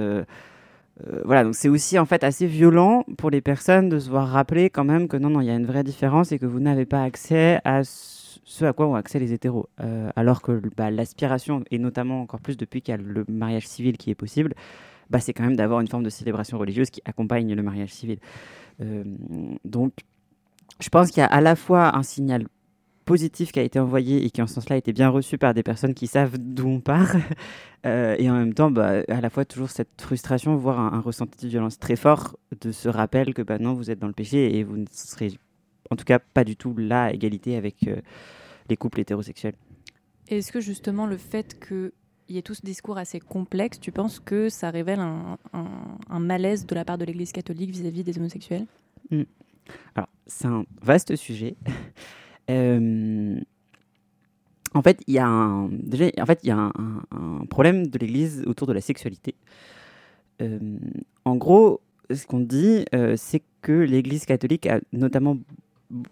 Voilà, 1.26 1.44
donc 1.44 1.56
c'est 1.56 1.70
aussi 1.70 1.98
en 1.98 2.06
fait 2.06 2.24
assez 2.24 2.46
violent 2.48 3.06
pour 3.18 3.30
les 3.30 3.42
personnes 3.42 3.90
de 3.90 4.00
se 4.00 4.10
voir 4.10 4.28
rappeler 4.28 4.70
quand 4.70 4.84
même 4.84 5.08
que 5.08 5.18
non, 5.18 5.30
non, 5.30 5.42
il 5.42 5.48
y 5.48 5.50
a 5.50 5.56
une 5.56 5.66
vraie 5.66 5.84
différence 5.84 6.32
et 6.32 6.40
que 6.40 6.46
vous 6.46 6.60
n'avez 6.60 6.86
pas 6.86 7.04
accès 7.04 7.60
à 7.64 7.84
ce 7.84 8.66
à 8.66 8.74
quoi 8.74 8.88
ont 8.88 8.96
accès 8.96 9.20
les 9.20 9.34
hétéros. 9.34 9.70
Euh, 9.80 10.10
alors 10.16 10.42
que 10.42 10.62
bah, 10.76 10.92
l'aspiration, 10.92 11.64
et 11.72 11.80
notamment 11.80 12.22
encore 12.22 12.42
plus 12.42 12.58
depuis 12.58 12.82
qu'il 12.82 12.92
y 12.92 12.96
a 12.96 13.02
le 13.02 13.26
mariage 13.28 13.68
civil 13.68 13.98
qui 13.98 14.10
est 14.10 14.16
possible, 14.16 14.54
bah, 15.10 15.20
c'est 15.20 15.34
quand 15.34 15.44
même 15.44 15.56
d'avoir 15.56 15.82
une 15.82 15.88
forme 15.88 16.04
de 16.04 16.10
célébration 16.10 16.58
religieuse 16.58 16.90
qui 16.90 17.02
accompagne 17.06 17.54
le 17.54 17.64
mariage 17.64 17.94
civil. 17.94 18.20
Euh, 18.82 19.04
donc, 19.66 19.94
je 20.80 20.90
pense 20.90 21.12
qu'il 21.12 21.22
y 21.22 21.24
a 21.24 21.28
à 21.28 21.42
la 21.42 21.56
fois 21.56 21.96
un 21.96 22.04
signal 22.04 22.46
positif 23.12 23.52
qui 23.52 23.60
a 23.60 23.64
été 23.64 23.78
envoyé 23.78 24.24
et 24.24 24.30
qui 24.30 24.42
en 24.42 24.48
ce 24.48 24.54
sens-là 24.54 24.76
a 24.76 24.78
été 24.78 24.94
bien 24.94 25.10
reçu 25.10 25.38
par 25.38 25.54
des 25.54 25.64
personnes 25.64 25.94
qui 25.94 26.08
savent 26.08 26.38
d'où 26.38 26.66
on 26.70 26.80
part, 26.80 27.14
euh, 27.86 28.16
et 28.18 28.30
en 28.30 28.36
même 28.36 28.54
temps, 28.54 28.72
bah, 28.72 29.04
à 29.10 29.20
la 29.20 29.30
fois 29.30 29.44
toujours 29.44 29.70
cette 29.70 30.02
frustration, 30.02 30.56
voire 30.56 30.80
un, 30.80 31.02
ressenti 31.02 31.46
de 31.46 31.50
violence 31.50 31.78
très 31.78 31.98
fort 31.98 32.38
de 32.62 32.72
ce 32.72 32.88
rappel 32.88 33.34
que 33.34 33.42
bah, 33.42 33.60
non, 33.60 33.74
vous 33.74 33.92
êtes 33.92 34.00
dans 34.00 34.08
le 34.08 34.14
péché 34.14 34.58
et 34.58 34.64
vous 34.64 34.78
ne 34.78 34.86
serez 34.90 35.34
en 35.90 35.98
tout 35.98 36.06
cas 36.06 36.20
pas 36.20 36.46
du 36.46 36.56
tout 36.56 36.74
là 36.78 37.04
à 37.04 37.12
égalité 37.12 37.58
avec 37.58 37.86
les 38.70 38.78
couples 38.78 39.02
hétérosexuels. 39.02 39.56
Est-ce 40.30 40.54
que 40.54 40.62
justement 40.62 41.06
le 41.06 41.18
fait 41.18 41.60
qu'il 41.60 41.92
y 42.30 42.38
ait 42.38 42.42
tout 42.42 42.54
ce 42.54 42.62
discours 42.62 42.98
assez 42.98 43.20
complexe, 43.20 43.78
tu 43.78 43.92
penses 43.92 44.22
que 44.22 44.48
ça 44.48 44.70
révèle 44.70 45.02
un, 45.02 46.20
malaise 46.20 46.66
de 46.66 46.76
la 46.76 46.86
part 46.86 46.98
de 46.98 47.04
l'Église 47.04 47.34
catholique 47.34 47.72
vis-à-vis 47.72 48.06
des 48.06 48.18
homosexuels? 48.18 48.68
Hmm. 49.10 49.24
Alors, 49.96 50.08
c'est 50.28 50.48
un 50.48 50.64
vaste 50.82 51.18
sujet. 51.18 51.58
Euh, 52.52 53.40
en 54.74 54.82
fait, 54.82 55.02
il 55.08 55.14
y 55.14 55.20
a 55.20 55.28
un, 55.28 55.70
déjà, 55.70 56.06
en 56.20 56.26
fait, 56.26 56.40
y 56.44 56.52
a 56.52 56.58
un, 56.58 57.46
problème 57.50 57.88
de 57.88 57.98
l'Église 57.98 58.44
autour 58.46 58.68
de 58.68 58.74
la 58.74 58.82
sexualité. 58.82 59.36
Euh, 60.42 60.78
en 61.26 61.36
gros, 61.36 61.82
ce 62.14 62.26
qu'on 62.26 62.40
dit, 62.40 62.86
euh, 62.96 63.16
c'est 63.18 63.44
que 63.62 63.74
l'Église 63.74 64.26
catholique 64.26 64.68
a 64.68 64.80
notamment 64.94 65.38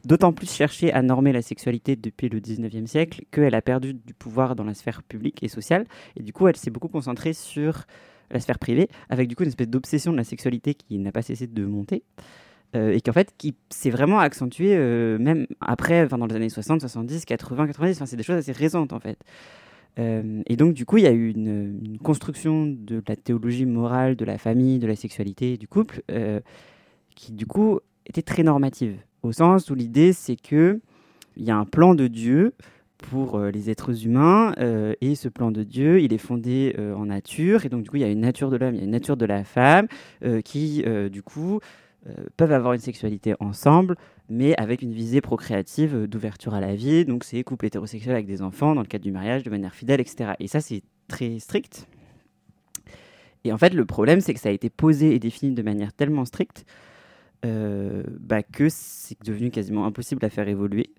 d'autant 0.04 0.34
plus 0.34 0.52
cherché 0.52 0.92
à 0.92 1.02
normer 1.02 1.32
la 1.32 1.42
sexualité 1.42 1.96
depuis 1.96 2.28
le 2.28 2.42
19e 2.42 2.86
siècle 2.86 3.24
qu'elle 3.32 3.56
a 3.56 3.62
perdu 3.62 3.94
du 3.94 4.13
pouvoir 4.13 4.56
dans 4.56 4.66
la 4.66 4.74
sphère 4.74 5.04
publique 5.04 5.42
et 5.42 5.48
sociale. 5.48 5.86
Et 6.18 6.24
du 6.24 6.34
coup, 6.34 6.48
elle 6.50 6.58
s'est 6.58 6.70
beaucoup 6.70 6.90
concentrée 6.90 7.32
sur 7.32 7.86
la 8.30 8.42
sphère 8.42 8.60
privée, 8.60 8.90
avec 9.10 9.30
du 9.30 9.36
coup 9.36 9.44
une 9.44 9.50
espèce 9.50 9.70
d'obsession 9.70 10.12
de 10.12 10.18
la 10.18 10.25
sexualité 10.25 10.74
qui 10.74 11.00
n'a 11.00 11.12
pas 11.13 11.22
cessé 11.22 11.48
de 11.48 11.66
monter. 11.66 12.04
Euh, 12.76 12.92
et 12.92 13.02
qui 13.02 13.10
en 13.10 13.14
fait 13.14 13.34
qui 13.36 13.56
s'est 13.72 13.90
vraiment 13.90 14.20
accentuée 14.20 14.76
euh, 14.76 15.18
même 15.18 15.48
après, 15.60 16.08
dans 16.08 16.28
les 16.28 16.36
années 16.36 16.50
60, 16.50 16.82
70, 16.82 17.26
80, 17.26 17.66
90, 17.66 17.98
enfin, 17.98 18.06
c'est 18.06 18.16
des 18.16 18.22
choses 18.22 18.36
assez 18.36 18.52
récentes 18.52 18.94
en 18.94 19.00
fait. 19.00 19.18
Euh, 19.98 20.44
et 20.46 20.56
donc 20.56 20.76
du 20.76 20.86
coup 20.86 20.98
il 20.98 21.04
y 21.04 21.08
a 21.08 21.12
eu 21.12 21.32
une, 21.32 21.98
construction 22.04 22.68
de 22.68 23.02
la 23.08 23.16
théologie 23.16 23.66
morale 23.66 24.16
de 24.16 24.24
la 24.24 24.38
famille, 24.38 24.78
de 24.78 24.86
la 24.86 24.96
sexualité, 24.96 25.58
du 25.58 25.68
couple, 25.68 26.04
qui 27.16 27.32
du 27.32 27.48
coup 27.48 27.80
était 28.06 28.22
très 28.22 28.44
normative. 28.44 28.98
Au 29.24 29.32
sens 29.32 29.72
où 29.72 29.76
l'idée 29.76 30.14
c'est 30.14 30.40
que 30.40 30.80
il 31.38 31.46
y 31.46 31.52
a 31.52 31.58
un 31.58 31.66
plan 31.66 31.96
de 31.96 32.06
Dieu 32.06 32.54
pour 33.00 33.40
les 33.40 33.70
êtres 33.72 34.06
humains 34.06 34.54
et 35.02 35.16
ce 35.16 35.28
plan 35.28 35.50
de 35.52 35.64
Dieu 35.64 36.02
il 36.02 36.14
est 36.14 36.20
fondé 36.20 36.76
en 36.96 37.08
nature. 37.08 37.66
Et 37.66 37.70
donc 37.70 37.82
du 37.82 37.90
coup 37.90 37.96
il 37.96 38.02
y 38.02 38.06
a 38.06 38.10
une 38.10 38.22
nature 38.22 38.52
de 38.52 38.58
l'homme 38.58 38.76
il 38.76 38.78
y 38.78 38.82
a 38.82 38.86
une 38.86 38.92
nature 38.92 39.18
de 39.18 39.26
la 39.26 39.44
femme 39.44 39.88
qui 40.46 40.84
du 41.12 41.24
coup 41.24 41.60
peuvent 42.38 42.51
avoir 42.51 42.74
une 42.74 42.79
sexualité 42.79 43.36
ensemble 43.39 43.96
mais 44.29 44.56
avec 44.58 44.82
une 44.82 44.94
visée 44.94 45.22
procréative 45.22 46.08
d'ouverture 46.08 46.53
à 46.53 46.62
la 46.62 46.75
vie 46.75 47.03
donc 47.06 47.24
c'est 47.24 47.44
couple 47.44 47.65
hétérosexuel 47.65 48.13
avec 48.13 48.25
des 48.25 48.41
enfants 48.41 48.74
dans 48.74 48.82
le 48.82 48.88
cadre 48.88 49.03
du 49.03 49.12
mariage 49.12 49.44
de 49.44 49.50
manière 49.50 49.75
fidèle 49.75 50.00
etc 50.00 50.32
et 50.39 50.48
ça 50.48 50.62
c'est 50.62 50.82
très 51.10 51.39
strict 51.39 51.88
et 53.44 53.51
en 53.51 53.58
fait 53.58 53.74
le 53.74 53.86
problème 53.86 54.22
c'est 54.22 54.34
que 54.34 54.39
ça 54.39 54.50
a 54.50 54.53
été 54.53 54.70
posé 54.70 55.13
et 55.13 55.20
défini 55.20 55.53
de 55.53 55.62
manière 55.62 55.91
tellement 55.91 56.24
stricte 56.25 56.65
euh, 57.46 58.03
bah, 58.20 58.44
que 58.44 58.68
c'est 58.70 59.18
devenu 59.24 59.50
quasiment 59.50 59.86
impossible 59.86 60.25
à 60.25 60.29
faire 60.29 60.50
évoluer. 60.50 60.89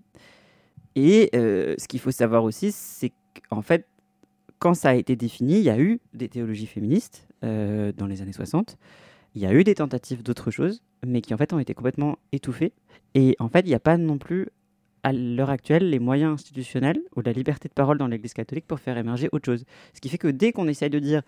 Et 0.97 1.30
euh, 1.35 1.75
ce 1.76 1.87
qu'il 1.87 2.00
faut 2.00 2.11
savoir 2.11 2.45
aussi, 2.45 2.73
c'est 2.73 3.12
qu'en 3.50 3.61
fait, 3.61 3.87
quand 4.59 4.73
ça 4.73 4.90
a 4.90 4.95
été 4.95 5.16
défini, 5.16 5.59
il 5.59 5.62
y 5.62 5.71
a 5.71 5.78
eu 5.78 6.00
des 6.14 6.28
théologies 6.28 6.66
féministes 6.66 7.28
euh, 7.45 7.92
dans 7.92 8.07
les 8.07 8.23
années 8.23 8.33
60. 8.33 8.78
Il 9.35 9.43
y 9.43 9.47
a 9.47 9.53
eu 9.53 9.65
des 9.65 9.77
tentatives 9.77 10.23
d'autres 10.23 10.51
choses, 10.51 10.83
mais 11.07 11.21
qui 11.21 11.35
en 11.35 11.37
fait 11.37 11.53
ont 11.53 11.59
été 11.59 11.75
complètement 11.75 12.19
étouffées 12.33 12.73
Et 13.15 13.37
en 13.39 13.49
fait, 13.49 13.61
il 13.61 13.69
n'y 13.69 13.75
a 13.75 13.81
pas 13.81 13.97
non 13.97 14.19
plus, 14.19 14.49
à 15.03 15.13
l'heure 15.13 15.51
actuelle, 15.51 15.89
les 15.89 15.99
moyens 15.99 16.35
institutionnels 16.35 17.01
ou 17.17 17.21
la 17.23 17.33
liberté 17.33 17.69
de 17.69 17.75
parole 17.75 17.99
dans 17.99 18.07
l'Église 18.07 18.35
catholique 18.35 18.67
pour 18.67 18.81
faire 18.81 18.99
émerger 18.99 19.29
autre 19.33 19.47
chose. 19.47 19.65
Ce 19.95 20.01
qui 20.01 20.09
fait 20.09 20.19
que 20.19 20.29
dès 20.29 20.53
qu'on 20.53 20.69
essaye 20.69 20.91
de 20.91 20.99
dire 20.99 21.23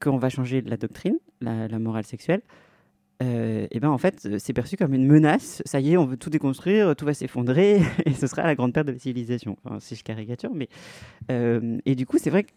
qu'on 0.00 0.16
va 0.16 0.30
changer 0.30 0.62
la 0.62 0.76
doctrine, 0.76 1.18
la, 1.40 1.68
morale 1.78 2.04
sexuelle, 2.04 2.40
euh, 3.22 3.68
et 3.70 3.78
ben 3.78 3.90
en 3.90 3.98
fait, 3.98 4.38
c'est 4.38 4.52
perçu 4.52 4.76
comme 4.76 4.94
une 4.94 5.06
menace. 5.06 5.62
Ça 5.64 5.78
y 5.78 5.92
est, 5.92 5.96
on 5.96 6.06
veut 6.06 6.16
tout 6.16 6.30
déconstruire, 6.30 6.96
tout 6.96 7.04
va 7.04 7.14
s'effondrer, 7.14 7.80
et 8.06 8.12
ce 8.14 8.26
sera 8.26 8.42
la 8.42 8.54
grande 8.56 8.72
perte 8.72 8.88
de 8.88 8.92
la 8.92 8.98
civilisation. 8.98 9.56
Enfin, 9.64 9.78
si 9.78 9.94
je 9.94 10.02
caricature, 10.02 10.50
mais 10.52 10.68
euh, 11.30 11.78
et 11.86 11.94
du 11.94 12.04
coup, 12.06 12.18
c'est 12.18 12.30
vrai 12.30 12.44
que, 12.44 12.50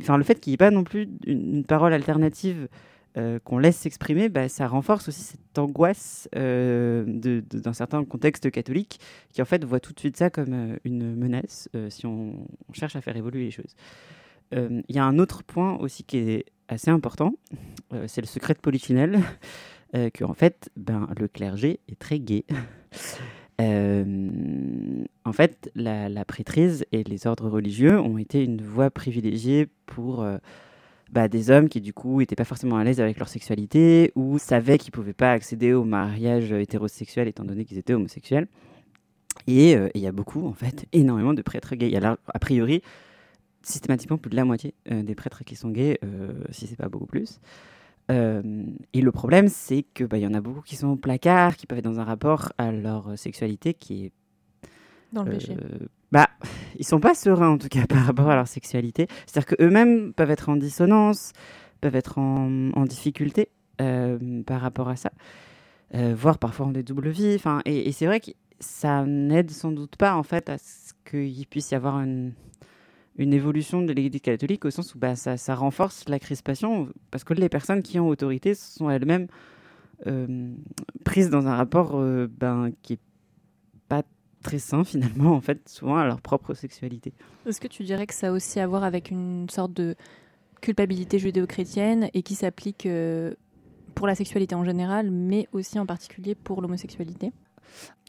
enfin, 0.00 0.16
le 0.16 0.24
fait 0.24 0.40
qu'il 0.40 0.52
n'y 0.52 0.54
ait 0.54 0.58
pas 0.58 0.70
non 0.70 0.84
plus 0.84 1.08
une, 1.26 1.64
parole 1.64 1.92
alternative 1.92 2.68
euh, 3.16 3.38
qu'on 3.44 3.58
laisse 3.58 3.76
s'exprimer, 3.76 4.28
bah, 4.28 4.48
ça 4.48 4.66
renforce 4.66 5.08
aussi 5.08 5.22
cette 5.22 5.58
angoisse 5.58 6.28
d'un 6.32 7.72
certain 7.72 8.04
contexte 8.04 8.50
catholique 8.50 9.00
qui 9.32 9.42
en 9.42 9.44
fait 9.44 9.64
voit 9.64 9.80
tout 9.80 9.92
de 9.92 10.00
suite 10.00 10.16
ça 10.16 10.30
comme 10.30 10.76
une 10.84 11.14
menace 11.14 11.68
si 11.90 12.06
on, 12.06 12.46
cherche 12.72 12.96
à 12.96 13.00
faire 13.00 13.16
évoluer 13.16 13.44
les 13.44 13.50
choses. 13.50 13.74
Il 14.52 14.84
y 14.88 14.98
a 14.98 15.04
un 15.04 15.18
autre 15.18 15.42
point 15.42 15.76
aussi 15.78 16.04
qui 16.04 16.18
est 16.18 16.44
assez 16.68 16.90
important, 16.90 17.34
c'est 18.06 18.20
le 18.20 18.26
secret 18.26 18.54
de 18.54 18.60
Polychinelle. 18.60 19.20
Euh, 19.94 20.10
que 20.10 20.24
en 20.24 20.34
fait, 20.34 20.70
ben, 20.76 21.08
le 21.18 21.28
clergé 21.28 21.80
est 21.88 21.98
très. 21.98 22.20
Euh, 23.60 25.04
en 25.24 25.32
fait, 25.32 25.70
la, 25.76 26.24
prêtrise 26.24 26.84
et 26.90 27.04
les 27.04 27.28
ordres 27.28 27.48
religieux 27.48 28.00
ont 28.00 28.18
été 28.18 28.42
une 28.42 28.60
voie 28.60 28.90
privilégiée 28.90 29.68
pour 29.86 30.22
euh, 30.22 30.38
bah, 31.10 31.28
des 31.28 31.50
hommes 31.50 31.68
qui, 31.68 31.80
du 31.80 31.92
coup, 31.92 32.20
n'étaient 32.20 32.36
pas 32.36 32.44
forcément 32.44 32.76
à 32.76 32.84
l'aise 32.84 33.00
avec 33.00 33.18
leur 33.18 33.28
sexualité 33.28 34.12
ou 34.14 34.38
savaient 34.38 34.78
qu'ils 34.78 34.90
ne 34.90 34.94
pouvaient 34.94 35.12
pas 35.12 35.32
accéder 35.32 35.72
au 35.72 35.84
mariage 35.84 36.52
hétérosexuel 36.52 37.28
étant 37.28 37.44
donné 37.44 37.64
qu'ils 37.64 37.78
étaient 37.78 37.94
homosexuels. 37.94 38.48
Et 39.46 39.72
il 39.94 40.00
y 40.00 40.06
a 40.06 40.12
beaucoup, 40.12 40.46
en 40.46 40.54
fait, 40.54 40.86
énormément 40.92 41.34
de 41.34 41.42
prêtres 41.42 41.74
gays. 41.74 41.88
Il 41.88 41.92
y 41.92 41.96
a 41.96 42.16
a 42.26 42.38
priori 42.38 42.82
systématiquement 43.62 44.16
plus 44.16 44.30
de 44.30 44.36
la 44.36 44.44
moitié 44.44 44.74
des 44.90 45.14
prêtres 45.14 45.44
qui 45.44 45.56
sont 45.56 45.70
gays, 45.70 45.98
si 46.50 46.66
c'est 46.66 46.76
pas 46.76 46.88
beaucoup 46.88 47.06
plus. 47.06 47.40
Euh, 48.10 48.42
et 48.92 49.00
le 49.00 49.12
problème, 49.12 49.48
c'est 49.48 49.84
que 49.94 50.04
bah, 50.04 50.18
y 50.18 50.26
en 50.26 50.34
a 50.34 50.40
beaucoup 50.40 50.60
qui 50.60 50.76
sont 50.76 50.88
au 50.88 50.96
placard, 50.96 51.56
qui 51.56 51.66
peuvent 51.66 51.78
être 51.78 51.84
dans 51.84 52.00
un 52.00 52.04
rapport 52.04 52.52
à 52.58 52.72
leur 52.72 53.18
sexualité 53.18 53.74
qui 53.74 54.06
est 54.06 54.12
dans 55.12 55.22
le 55.22 55.32
péché. 55.32 55.56
Euh, 56.14 56.18
bah, 56.18 56.28
ils 56.78 56.84
sont 56.84 57.00
pas 57.00 57.14
sereins 57.14 57.50
en 57.50 57.58
tout 57.58 57.68
cas 57.68 57.86
par 57.88 58.04
rapport 58.04 58.28
à 58.28 58.36
leur 58.36 58.48
sexualité. 58.48 59.06
C'est-à-dire 59.26 59.56
qu'eux-mêmes 59.56 60.12
peuvent 60.12 60.30
être 60.30 60.48
en 60.48 60.56
dissonance, 60.56 61.32
peuvent 61.80 61.96
être 61.96 62.18
en, 62.18 62.84
difficulté 62.84 63.48
euh, 63.80 64.42
par 64.44 64.60
rapport 64.60 64.88
à 64.88 64.96
ça, 64.96 65.10
voire 65.92 66.38
parfois 66.38 66.66
en 66.66 66.70
des 66.70 66.82
doubles 66.82 67.10
vies. 67.10 67.38
Et, 67.64 67.88
et 67.88 67.92
c'est 67.92 68.06
vrai 68.06 68.20
que 68.20 68.30
ça 68.60 69.04
n'aide 69.04 69.50
sans 69.50 69.72
doute 69.72 69.96
pas 69.96 70.14
en 70.14 70.22
fait 70.22 70.48
à 70.48 70.58
ce 70.58 70.92
qu'il 71.04 71.46
puisse 71.46 71.70
y 71.70 71.74
avoir 71.74 71.98
une 71.98 72.32
évolution 73.18 73.82
de 73.82 73.92
l'Église 73.92 74.20
catholique 74.20 74.64
au 74.64 74.70
sens 74.70 74.94
où 74.94 74.98
bah, 74.98 75.16
ça, 75.16 75.54
renforce 75.54 76.08
la 76.08 76.18
crispation 76.18 76.88
parce 77.10 77.24
que 77.24 77.34
les 77.34 77.48
personnes 77.48 77.82
qui 77.82 77.98
ont 77.98 78.08
autorité 78.08 78.54
sont 78.54 78.90
elles-mêmes 78.90 79.28
euh, 80.06 80.52
prises 81.04 81.30
dans 81.30 81.46
un 81.46 81.54
rapport 81.54 81.92
euh, 81.94 82.26
ben, 82.28 82.70
qui 82.82 82.94
est 82.94 83.00
pas 83.88 84.02
très 84.44 84.60
sain 84.60 84.84
finalement 84.84 85.32
en 85.32 85.40
fait 85.40 85.68
souvent 85.68 85.96
à 85.96 86.04
leur 86.04 86.20
propre 86.20 86.54
sexualité. 86.54 87.12
Est-ce 87.46 87.60
que 87.60 87.66
tu 87.66 87.82
dirais 87.82 88.06
que 88.06 88.14
ça 88.14 88.28
a 88.28 88.30
aussi 88.30 88.60
à 88.60 88.66
voir 88.68 88.84
avec 88.84 89.10
une 89.10 89.48
sorte 89.50 89.72
de 89.72 89.96
culpabilité 90.60 91.18
judéo-chrétienne 91.18 92.08
et 92.14 92.22
qui 92.22 92.36
s'applique 92.36 92.86
euh, 92.86 93.34
pour 93.96 94.06
la 94.06 94.14
sexualité 94.14 94.54
en 94.54 94.64
général 94.64 95.10
mais 95.10 95.48
aussi 95.52 95.78
en 95.80 95.86
particulier 95.86 96.36
pour 96.36 96.62
l'homosexualité? 96.62 97.32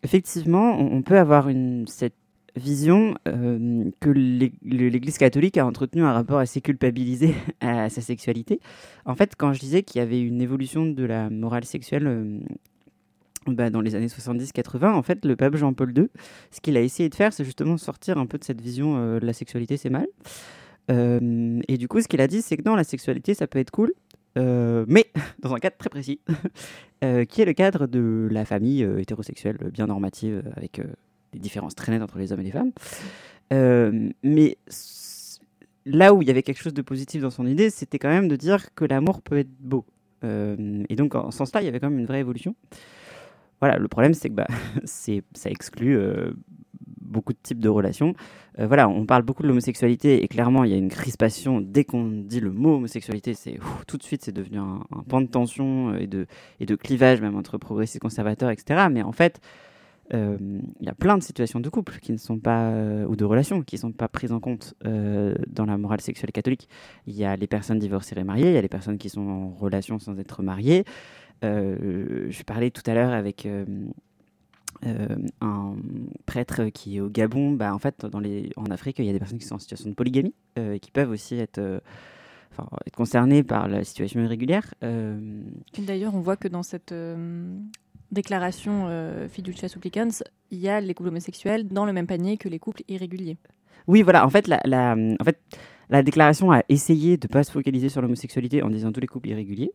Effectivement, 0.04 0.77
on 0.77 1.01
peut 1.01 1.18
avoir 1.18 1.50
une, 1.50 1.88
cette 1.88 2.13
vision 2.56 3.15
euh, 3.27 3.89
que 4.00 4.10
l'Église 4.10 5.18
catholique 5.18 5.58
a 5.58 5.65
entretenu 5.65 6.04
un 6.04 6.13
rapport 6.13 6.38
assez 6.38 6.62
culpabilisé 6.62 7.34
à 7.60 7.89
sa 7.89 8.01
sexualité. 8.01 8.60
En 9.06 9.15
fait, 9.15 9.36
quand 9.38 9.54
je 9.54 9.60
disais 9.60 9.84
qu'il 9.84 10.00
y 10.00 10.01
avait 10.01 10.22
une 10.22 10.42
évolution 10.42 10.86
de 10.86 11.04
la 11.04 11.30
morale 11.30 11.65
sexuelle 11.65 12.08
euh, 12.08 12.39
bah, 13.48 13.70
dans 13.70 13.82
les 13.82 13.96
années 13.96 14.08
70-80, 14.08 14.94
en 14.94 15.04
fait, 15.04 15.25
le 15.25 15.36
pape 15.36 15.56
Jean-Paul 15.56 15.98
II, 15.98 16.08
ce 16.52 16.62
qu'il 16.62 16.78
a 16.78 16.82
essayé 16.82 17.10
de 17.10 17.16
faire, 17.16 17.34
c'est 17.34 17.46
justement 17.46 17.78
sortir 17.78 18.18
un 18.18 18.25
peu 18.25 18.38
de 18.38 18.44
cette 18.44 18.62
vision 18.62 18.98
euh, 18.98 19.20
de 19.20 19.25
la 19.25 19.34
sexualité, 19.34 19.78
c'est 19.78 19.90
mal. 19.90 20.08
et 20.90 21.78
du 21.78 21.88
coup, 21.88 22.02
ce 22.02 22.08
qu'il 22.08 22.22
a 22.22 22.28
dit, 22.28 22.42
c'est 22.42 22.58
que 22.58 22.64
non, 22.64 22.75
la 22.75 22.84
sexualité, 22.84 23.34
ça 23.34 23.48
peut 23.48 23.60
être 23.60 23.72
cool, 23.72 23.94
mais 24.36 25.06
dans 25.40 25.54
un 25.54 25.60
cadre 25.60 25.78
très 25.78 25.90
précis, 25.90 26.20
qui 27.02 27.42
est 27.42 27.46
le 27.46 27.54
cadre 27.54 27.88
de 27.88 28.28
la 28.32 28.46
famille 28.46 28.82
hétérosexuelle 28.82 29.58
bien 29.72 29.88
normative, 29.88 30.44
avec 30.56 30.82
des 31.34 31.40
différences 31.40 31.75
très 31.75 31.92
nettes 31.92 32.02
entre 32.02 32.18
les 32.18 32.32
hommes 32.32 32.42
et 32.42 32.46
les 32.46 32.52
femmes. 32.52 32.72
Euh, 33.54 34.10
mais 34.24 34.58
là 35.86 36.14
où 36.14 36.22
il 36.22 36.28
y 36.28 36.32
avait 36.32 36.44
quelque 36.44 36.62
chose 36.62 36.74
de 36.74 36.82
positif 36.82 37.22
dans 37.22 37.30
son 37.30 37.46
idée, 37.46 37.70
c'était 37.70 38.00
quand 38.00 38.10
même 38.10 38.28
de 38.28 38.36
dire 38.36 38.74
que 38.74 38.86
l'amour 38.86 39.22
peut 39.22 39.38
être 39.38 39.52
beau. 39.60 39.86
Euh, 40.24 40.84
et 40.90 40.96
donc, 40.96 41.16
en 41.16 41.32
ce 41.32 41.38
sens-là, 41.38 41.62
il 41.62 41.66
y 41.66 41.68
avait 41.68 41.80
quand 41.80 41.90
même 41.90 42.00
une 42.00 42.08
vraie 42.08 42.20
évolution. 42.20 42.56
Voilà, 43.62 43.78
le 43.78 43.88
problème, 43.88 44.14
c'est 44.14 44.30
que 44.30 44.34
bah, 44.34 44.48
ça 44.86 45.50
exclut 45.50 45.98
euh, 45.98 46.32
beaucoup 47.02 47.34
de 47.34 47.40
types 47.42 47.60
de 47.60 47.70
relations. 47.70 48.14
voilà, 48.58 48.90
on 48.90 49.06
parle 49.06 49.24
beaucoup 49.24 49.44
de 49.44 49.48
l'homosexualité 49.48 50.24
et 50.24 50.28
clairement, 50.28 50.64
il 50.64 50.72
y 50.72 50.74
a 50.74 50.78
une 50.78 50.90
crispation. 50.90 51.62
Dès 51.62 51.84
qu'on 51.84 52.08
dit 52.08 52.40
le 52.40 52.52
mot 52.52 52.76
homosexualité, 52.76 53.34
c'est 53.34 53.60
tout 53.88 53.98
de 53.98 54.04
suite, 54.04 54.24
c'est 54.24 54.32
devenu 54.32 54.58
un, 54.58 54.82
un, 54.92 55.04
point 55.04 55.22
de 55.22 55.28
tension 55.28 55.96
et 55.96 56.08
de, 56.08 56.26
et 56.60 56.66
de 56.66 56.76
clivage, 56.76 57.22
même 57.22 57.36
entre 57.36 57.58
progressistes, 57.58 58.02
conservateurs, 58.02 58.50
etc. 58.50 58.88
Mais 58.92 59.04
en 59.04 59.12
fait, 59.12 59.40
euh, 60.14 60.38
il 60.80 60.86
y 60.86 60.90
a 60.90 60.94
plein 60.94 61.18
de 61.18 61.24
situations 61.24 61.60
de 61.60 61.70
couple 61.70 61.98
qui 62.00 62.12
ne 62.12 62.18
sont 62.18 62.38
pas 62.38 62.70
euh, 62.70 63.06
ou 63.08 63.16
de 63.16 63.26
relations 63.26 63.64
qui 63.64 63.76
ne 63.76 63.80
sont 63.82 63.92
pas 63.92 64.08
prises 64.08 64.32
en 64.32 64.40
compte 64.40 64.76
euh, 64.86 65.34
dans 65.48 65.66
la 65.66 65.78
morale 65.78 66.02
sexuelle 66.02 66.32
catholique. 66.32 66.70
Il 67.08 67.16
y 67.16 67.26
a 67.26 67.36
les 67.36 67.48
personnes 67.48 67.80
divorcées 67.80 68.16
et 68.18 68.24
mariées, 68.24 68.50
il 68.50 68.54
y 68.54 68.58
a 68.58 68.62
les 68.62 68.70
personnes 68.70 68.98
qui 68.98 69.10
sont 69.10 69.28
en 69.28 69.50
relation 69.50 69.98
sans 69.98 70.18
être 70.20 70.44
mariées. 70.44 70.86
Je 71.42 72.44
parlais 72.44 72.72
tout 72.72 72.84
à 72.86 72.94
l'heure 72.94 73.13
avec 73.13 73.48
un 75.42 75.75
prêtre 76.25 76.65
qui 76.70 76.98
est 76.98 77.00
au 77.00 77.10
Gabon. 77.10 77.51
Bah, 77.51 77.74
en 77.74 77.80
fait, 77.80 78.06
dans 78.06 78.20
les, 78.20 78.51
en 78.56 78.65
Afrique, 78.65 79.00
il 79.00 79.06
y 79.06 79.10
a 79.10 79.13
des 79.13 79.20
personnes 79.20 79.39
qui 79.39 79.46
sont 79.46 79.56
en 79.56 79.60
situation 79.60 79.89
de 79.89 79.96
polygamie 79.96 80.34
et 80.58 80.80
qui 80.80 80.92
peuvent 80.92 81.12
aussi 81.12 81.36
être 81.36 81.82
être 82.86 82.96
concernées 82.96 83.44
par 83.44 83.68
la 83.68 83.84
situation 83.84 84.22
irrégulière. 84.22 84.74
D'ailleurs, 84.82 86.15
on 86.15 86.22
voit 86.22 86.38
que 86.38 86.48
dans 86.48 86.63
cette, 86.63 86.94
déclaration 88.12 88.86
euh, 88.88 89.27
fiducia 89.27 89.68
supplicans, 89.68 90.24
il 90.51 90.60
y 90.60 90.70
a 90.70 90.82
les 90.82 90.94
couples 90.94 91.10
homosexuels 91.10 91.68
dans 91.68 91.86
le 91.86 91.94
même 91.94 92.08
panier 92.08 92.38
que 92.38 92.50
les 92.50 92.60
couples 92.60 92.82
irréguliers. 92.88 93.38
Oui, 93.88 94.01
voilà. 94.01 94.25
En 94.25 94.30
fait, 94.30 94.48
la, 94.48 94.96
en 94.96 95.24
fait, 95.24 95.39
la 95.89 96.01
déclaration 96.01 96.51
a 96.51 96.63
essayé 96.70 97.18
de 97.18 97.27
ne 97.27 97.32
pas 97.32 97.44
se 97.44 97.51
focaliser 97.51 97.89
sur 97.89 98.01
l'homosexualité 98.01 98.63
en 98.63 98.70
disant 98.70 98.92
tous 98.92 99.01
les 99.01 99.08
couples 99.08 99.30
irréguliers. 99.30 99.72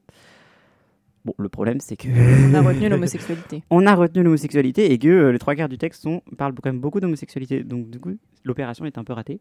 Bon, 1.25 1.35
le 1.39 1.49
problème, 1.51 1.81
c'est 1.81 1.97
que. 1.97 2.09
On 2.09 2.55
a 2.55 2.63
retenu 2.63 2.89
l'homosexualité. 2.89 3.63
On 3.71 3.87
a 3.87 3.95
retenu 3.95 4.23
l'homosexualité 4.23 4.93
et 4.93 4.99
que 4.99 5.09
euh, 5.09 5.33
les 5.33 5.39
trois 5.39 5.55
quarts 5.55 5.69
du 5.69 5.77
texte 5.77 6.03
sont, 6.03 6.23
parlent 6.39 6.55
quand 6.55 6.71
même 6.71 6.81
beaucoup 6.81 7.01
d'homosexualité. 7.01 7.63
Donc, 7.63 7.91
du 7.91 8.01
coup, 8.01 8.13
l'opération 8.45 8.87
est 8.87 8.97
un 8.97 9.05
peu 9.05 9.13
ratée. 9.13 9.41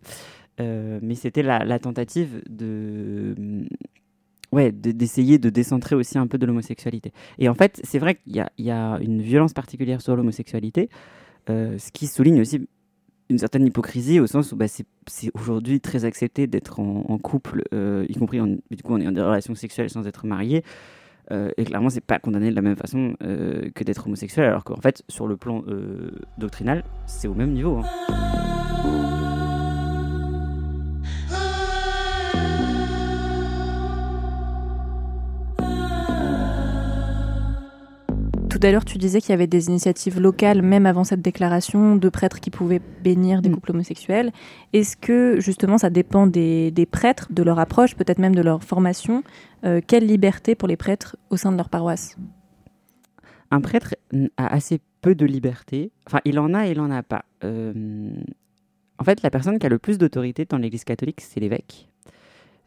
Euh, 0.60 1.00
mais 1.02 1.16
c'était 1.16 1.44
la, 1.44 1.64
la, 1.64 1.80
tentative 1.80 2.42
de 2.50 3.34
ouais, 4.52 4.74
d'essayer 4.74 5.38
de, 5.38 5.50
décentrer 5.50 5.96
aussi 5.96 6.18
un 6.18 6.28
peu 6.28 6.38
de 6.38 6.46
l'homosexualité. 6.46 7.14
Et 7.38 7.48
en 7.48 7.54
fait, 7.54 7.80
c'est 7.84 8.00
vrai 8.00 8.16
qu'il 8.16 8.36
y, 8.36 8.64
y, 8.64 8.72
a 8.72 9.00
une 9.00 9.22
violence 9.22 9.54
particulière 9.54 10.02
sur 10.02 10.18
l'homosexualité, 10.18 10.90
euh, 11.50 11.78
ce 11.78 11.92
qui 11.94 12.08
souligne 12.08 12.42
aussi 12.42 12.68
une 13.30 13.38
certaine 13.38 13.66
hypocrisie 13.66 14.20
au 14.20 14.28
sens 14.28 14.52
où 14.52 14.58
bah, 14.58 14.68
c'est 14.68 14.86
aujourd'hui 15.36 15.80
très 15.80 16.04
accepté 16.04 16.48
d'être 16.48 16.80
en, 16.80 17.18
couple, 17.20 17.64
y 17.72 18.14
compris 18.16 18.42
en, 18.42 18.48
du 18.48 18.84
coup 18.84 18.94
on 18.96 18.98
est 18.98 19.08
en 19.08 19.12
des 19.12 19.22
relations 19.22 19.54
sexuelles 19.54 19.92
sans 19.92 20.08
être 20.08 20.26
marié. 20.26 20.64
Euh, 21.32 21.52
et 21.58 21.66
clairement, 21.66 21.90
c'est 21.90 22.02
pas 22.02 22.20
condamné 22.20 22.50
de 22.50 22.56
la 22.56 22.62
même 22.62 22.76
façon 22.76 23.16
que 23.20 23.84
d'être 23.84 24.08
homosexuel, 24.08 24.46
alors 24.46 24.64
qu'en 24.64 24.82
fait, 24.82 25.04
sur 25.08 25.28
le 25.28 25.38
plan 25.38 25.64
doctrinal, 26.38 26.84
c'est 27.06 27.28
au 27.28 27.34
même 27.36 27.52
niveau. 27.52 27.78
Hein. 27.78 28.39
Tout 38.60 38.68
à 38.68 38.72
l'heure, 38.72 38.84
tu 38.84 38.98
disais 38.98 39.22
qu'il 39.22 39.30
y 39.30 39.34
avait 39.34 39.48
des 39.48 39.68
initiatives 39.68 40.20
locales, 40.20 40.62
même 40.62 40.86
avant 40.86 41.06
cette 41.06 41.22
déclaration, 41.22 41.96
de 41.96 42.10
prêtres 42.10 42.42
qui 42.42 42.50
pouvaient 42.50 42.82
bénir 43.02 43.42
des 43.42 43.48
mm. 43.48 43.54
couples 43.54 43.72
homosexuels. 43.72 44.34
Est-ce 44.74 44.98
que 44.98 45.40
justement 45.40 45.78
ça 45.78 45.90
dépend 45.90 46.28
des, 46.28 46.88
prêtres, 46.92 47.32
de 47.32 47.42
leur 47.42 47.58
approche, 47.58 47.96
peut-être 47.96 48.20
même 48.20 48.36
de 48.36 48.42
leur 48.42 48.62
formation 48.62 49.24
euh, 49.64 49.80
Quelle 49.88 50.06
liberté 50.06 50.56
pour 50.56 50.68
les 50.68 50.76
prêtres 50.76 51.16
au 51.30 51.38
sein 51.38 51.54
de 51.54 51.58
leur 51.58 51.70
paroisse? 51.70 52.18
Un 53.50 53.62
prêtre 53.62 53.96
a 54.36 54.54
assez 54.54 54.82
peu 55.02 55.16
de 55.16 55.26
liberté. 55.26 55.94
Enfin, 56.06 56.20
il 56.26 56.38
en 56.38 56.54
a 56.54 56.68
et 56.68 56.72
il 56.72 56.78
n'en 56.80 56.92
a 56.92 57.02
pas. 57.02 57.24
Euh, 57.46 58.12
en 58.98 59.04
fait, 59.06 59.22
la 59.22 59.30
personne 59.30 59.58
qui 59.58 59.66
a 59.68 59.70
le 59.70 59.80
plus 59.80 59.98
d'autorité 59.98 60.44
dans 60.44 60.58
l'Église 60.58 60.84
catholique, 60.84 61.22
c'est 61.22 61.40
l'évêque. 61.40 61.89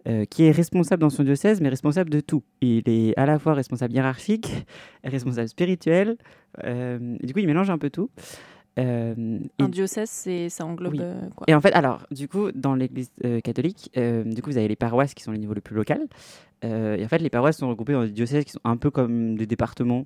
Euh, 0.08 0.24
qui 0.24 0.42
est 0.42 0.50
responsable 0.50 1.00
dans 1.00 1.10
son 1.10 1.22
diocèse, 1.22 1.60
mais 1.60 1.68
responsable 1.68 2.10
de 2.10 2.18
tout. 2.18 2.42
Il 2.60 2.82
est 2.88 3.16
à 3.16 3.24
la 3.24 3.38
fois 3.38 3.54
responsable 3.54 3.94
hiérarchique, 3.94 4.66
responsable 5.04 5.46
spirituel, 5.46 6.16
euh, 6.64 7.16
du 7.22 7.32
coup, 7.32 7.38
il 7.38 7.46
mélange 7.46 7.70
un 7.70 7.78
peu 7.78 7.88
tout. 7.88 8.10
Euh, 8.80 9.38
un 9.60 9.68
diocèse, 9.68 10.28
ça 10.48 10.66
englobe 10.66 10.96
quoi? 11.36 11.44
Et 11.46 11.54
en 11.54 11.60
fait, 11.60 11.72
alors, 11.72 12.04
du 12.10 12.26
coup, 12.26 12.50
dans 12.50 12.74
l'Église 12.74 13.12
catholique, 13.44 13.92
du 13.94 14.42
coup, 14.42 14.50
vous 14.50 14.58
avez 14.58 14.66
les 14.66 14.74
paroisses 14.74 15.14
qui 15.14 15.22
sont 15.22 15.30
les 15.30 15.38
niveaux 15.38 15.54
le 15.54 15.60
plus 15.60 15.76
local. 15.76 16.08
et 16.64 17.04
en 17.04 17.08
fait, 17.08 17.18
les 17.18 17.30
paroisses 17.30 17.58
sont 17.58 17.68
regroupées 17.68 17.92
dans 17.92 18.02
des 18.02 18.10
diocèses 18.10 18.44
qui 18.44 18.50
sont 18.52 18.60
un 18.64 18.76
peu 18.76 18.90
comme 18.90 19.36
des 19.36 19.46
départements. 19.46 20.04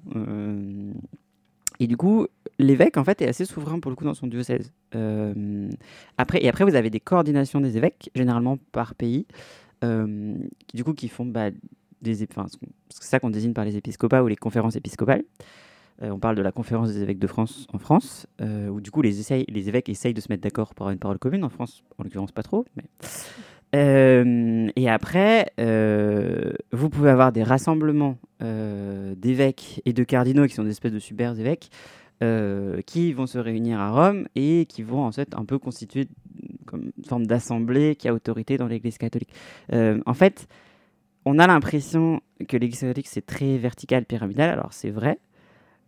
et 1.80 1.86
du 1.86 1.96
coup, 1.96 2.26
l'évêque, 2.58 2.98
en 2.98 3.04
fait, 3.04 3.22
est 3.22 3.28
assez 3.28 3.46
souverain 3.46 3.80
pour 3.80 3.90
le 3.90 3.96
coup 3.96 4.04
dans 4.04 4.12
son 4.12 4.26
diocèse. 4.26 4.74
après, 6.18 6.44
et 6.44 6.50
après, 6.50 6.64
vous 6.64 6.74
avez 6.74 6.90
des 6.90 7.00
coordinations 7.00 7.62
des 7.62 7.78
évêques, 7.78 8.10
généralement 8.14 8.58
par 8.72 8.94
pays. 8.94 9.26
Euh, 9.85 10.35
du 10.75 10.85
coup, 10.85 10.95
qui 10.95 11.09
font 11.09 11.26
bah, 11.26 11.50
enfin, 12.30 12.47
c'est 12.90 13.02
ça 13.02 13.21
qu'on 13.21 13.30
désigne 13.30 13.52
par 13.52 13.64
les 13.64 13.76
épiscopats 13.76 14.23
ou 14.23 14.28
les 14.28 14.37
conférences 14.37 14.76
épiscopales. 14.76 15.25
Euh, 16.02 16.11
on 16.11 16.18
parle 16.18 16.37
de 16.37 16.42
la 16.42 16.52
conférence 16.52 16.92
des 16.92 17.02
évêques 17.02 17.18
de 17.18 17.26
France 17.26 17.66
en 17.73 17.78
France, 17.78 18.26
euh, 18.42 18.68
où 18.68 18.83
du 18.83 18.90
coup 18.90 19.00
les, 19.00 19.33
évêques 19.33 19.88
essayent 19.88 20.12
de 20.12 20.21
se 20.21 20.28
mettre 20.28 20.42
d'accord 20.42 20.75
pour 20.75 20.85
avoir 20.85 20.92
une 20.92 20.99
parole 20.99 21.18
commune. 21.18 21.45
En 21.45 21.49
France, 21.49 21.85
en 21.99 22.04
l'occurrence, 22.04 22.33
pas 22.33 22.42
trop. 22.42 22.66
Et 23.73 24.88
après, 24.88 25.52
vous 26.73 26.88
pouvez 26.88 27.11
avoir 27.11 27.33
des 27.33 27.42
rassemblements 27.42 28.18
d'évêques 28.40 29.83
et 29.85 29.92
de 29.92 30.04
cardinaux 30.04 30.47
qui 30.47 30.54
sont 30.54 30.64
des 30.64 30.71
espèces 30.71 30.92
de 30.92 30.99
super 30.99 31.38
évêques 31.38 31.71
qui 32.87 33.12
vont 33.12 33.26
se 33.26 33.38
réunir 33.38 33.78
à 33.78 33.90
Rome 33.90 34.28
et 34.35 34.64
qui 34.66 34.83
vont 34.83 35.04
en 35.04 35.12
fait 35.12 35.35
un 35.35 35.45
peu 35.45 35.59
constituer 35.59 36.09
comme 36.66 36.90
forme 37.06 37.26
d'assemblée 37.26 37.96
qui 37.96 38.08
a 38.08 38.14
autorité 38.14 38.58
dans 38.58 38.66
l'Église 38.66 38.99
catholique. 38.99 39.32
Euh, 39.73 40.00
en 40.06 40.14
fait, 40.14 40.49
on 41.25 41.38
a 41.38 41.46
l'impression 41.46 42.20
que 42.49 42.56
l'Église 42.56 42.80
catholique 42.80 43.08
c'est 43.08 43.25
très 43.25 43.56
vertical, 43.56 44.04
pyramidal. 44.04 44.50
Alors 44.50 44.73
c'est 44.73 44.90
vrai, 44.90 45.18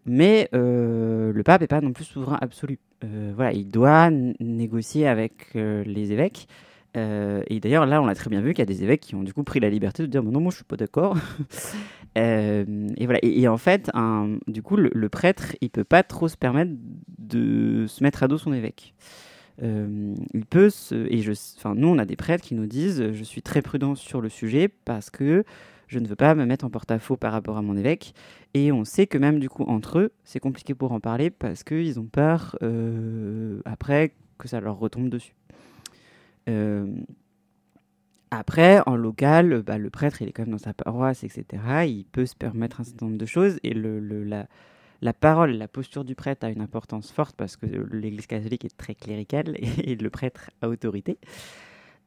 mais 0.06 0.48
euh, 0.54 1.32
le 1.32 1.42
pape 1.42 1.60
n'est 1.60 1.66
pas 1.66 1.80
non 1.80 1.92
plus 1.92 2.04
souverain 2.04 2.38
absolu. 2.40 2.78
Euh, 3.04 3.32
voilà, 3.34 3.52
il 3.52 3.68
doit 3.68 4.10
négocier 4.10 5.06
avec 5.06 5.54
les 5.54 6.12
évêques. 6.12 6.48
et 6.94 7.60
d'ailleurs, 7.60 7.86
là, 7.86 8.02
on 8.02 8.08
a 8.08 8.14
très 8.14 8.30
bien 8.30 8.40
vu 8.40 8.54
qu'il 8.54 8.60
y 8.60 8.62
a 8.62 8.66
des 8.66 8.82
évêques 8.82 9.02
qui 9.02 9.14
ont 9.14 9.22
du 9.22 9.32
coup 9.32 9.44
pris 9.44 9.60
la 9.60 9.70
liberté 9.70 10.02
de 10.02 10.08
dire 10.08 10.22
non, 10.22 10.40
moi, 10.40 10.50
je 10.50 10.56
suis 10.56 10.64
pas 10.64 10.76
d'accord. 10.76 11.16
et 12.16 13.04
voilà. 13.04 13.20
Et, 13.22 13.46
en 13.46 13.58
fait, 13.58 13.90
du 14.48 14.62
coup, 14.62 14.76
le, 14.76 14.90
le, 14.92 15.08
prêtre, 15.08 15.54
il 15.60 15.70
peut 15.70 15.84
pas 15.84 16.02
trop 16.02 16.26
se 16.26 16.36
permettre 16.36 16.72
de 17.18 17.86
se 17.86 18.02
mettre 18.02 18.24
à 18.24 18.28
dos 18.28 18.38
son 18.38 18.52
évêque. 18.52 18.94
Euh, 19.62 20.14
il 20.34 20.46
peut 20.46 20.70
et 20.92 21.18
je, 21.20 21.32
enfin, 21.56 21.74
nous 21.74 21.88
on 21.88 21.98
a 21.98 22.04
des 22.04 22.14
prêtres 22.14 22.44
qui 22.44 22.54
nous 22.54 22.66
disent 22.66 23.12
je 23.12 23.24
suis 23.24 23.42
très 23.42 23.60
prudent 23.60 23.96
sur 23.96 24.20
le 24.20 24.28
sujet 24.28 24.68
parce 24.68 25.10
que 25.10 25.42
je 25.88 25.98
ne 25.98 26.06
veux 26.06 26.16
pas 26.16 26.34
me 26.34 26.44
mettre 26.44 26.64
en 26.64 26.70
porte-à-faux 26.70 27.16
par 27.16 27.32
rapport 27.32 27.56
à 27.56 27.62
mon 27.62 27.76
évêque. 27.76 28.14
Et 28.54 28.70
on 28.72 28.84
sait 28.84 29.06
que 29.06 29.18
même 29.18 29.40
du 29.40 29.48
coup 29.48 29.64
entre 29.64 29.98
eux, 29.98 30.12
c'est 30.22 30.38
compliqué 30.38 30.74
pour 30.74 30.92
en 30.92 31.00
parler 31.00 31.30
parce 31.30 31.64
qu'ils 31.64 31.98
ont 31.98 32.06
peur 32.06 32.56
euh, 32.62 33.60
après 33.64 34.12
que 34.38 34.48
ça 34.48 34.60
leur 34.60 34.78
retombe 34.78 35.08
dessus. 35.08 35.34
Euh, 36.48 36.86
après, 38.30 38.80
en 38.86 38.96
local, 38.96 39.62
bah, 39.62 39.78
le 39.78 39.90
prêtre, 39.90 40.20
il 40.20 40.28
est 40.28 40.32
quand 40.32 40.42
même 40.42 40.52
dans 40.52 40.58
sa 40.58 40.74
paroisse, 40.74 41.24
etc. 41.24 41.44
Il 41.86 42.04
peut 42.04 42.26
se 42.26 42.36
permettre 42.36 42.80
un 42.80 42.84
certain 42.84 43.06
nombre 43.06 43.18
de 43.18 43.26
choses. 43.26 43.58
Et 43.62 43.72
le, 43.72 44.00
la, 44.22 44.46
la 45.00 45.12
parole, 45.12 45.52
la 45.52 45.68
posture 45.68 46.04
du 46.04 46.14
prêtre 46.14 46.44
a 46.44 46.50
une 46.50 46.60
importance 46.60 47.10
forte 47.10 47.36
parce 47.36 47.56
que 47.56 47.66
l'Église 47.66 48.26
catholique 48.26 48.64
est 48.64 48.76
très 48.76 48.94
cléricale 48.94 49.56
et, 49.58 49.94
le 49.94 50.10
prêtre 50.10 50.50
a 50.60 50.68
autorité. 50.68 51.18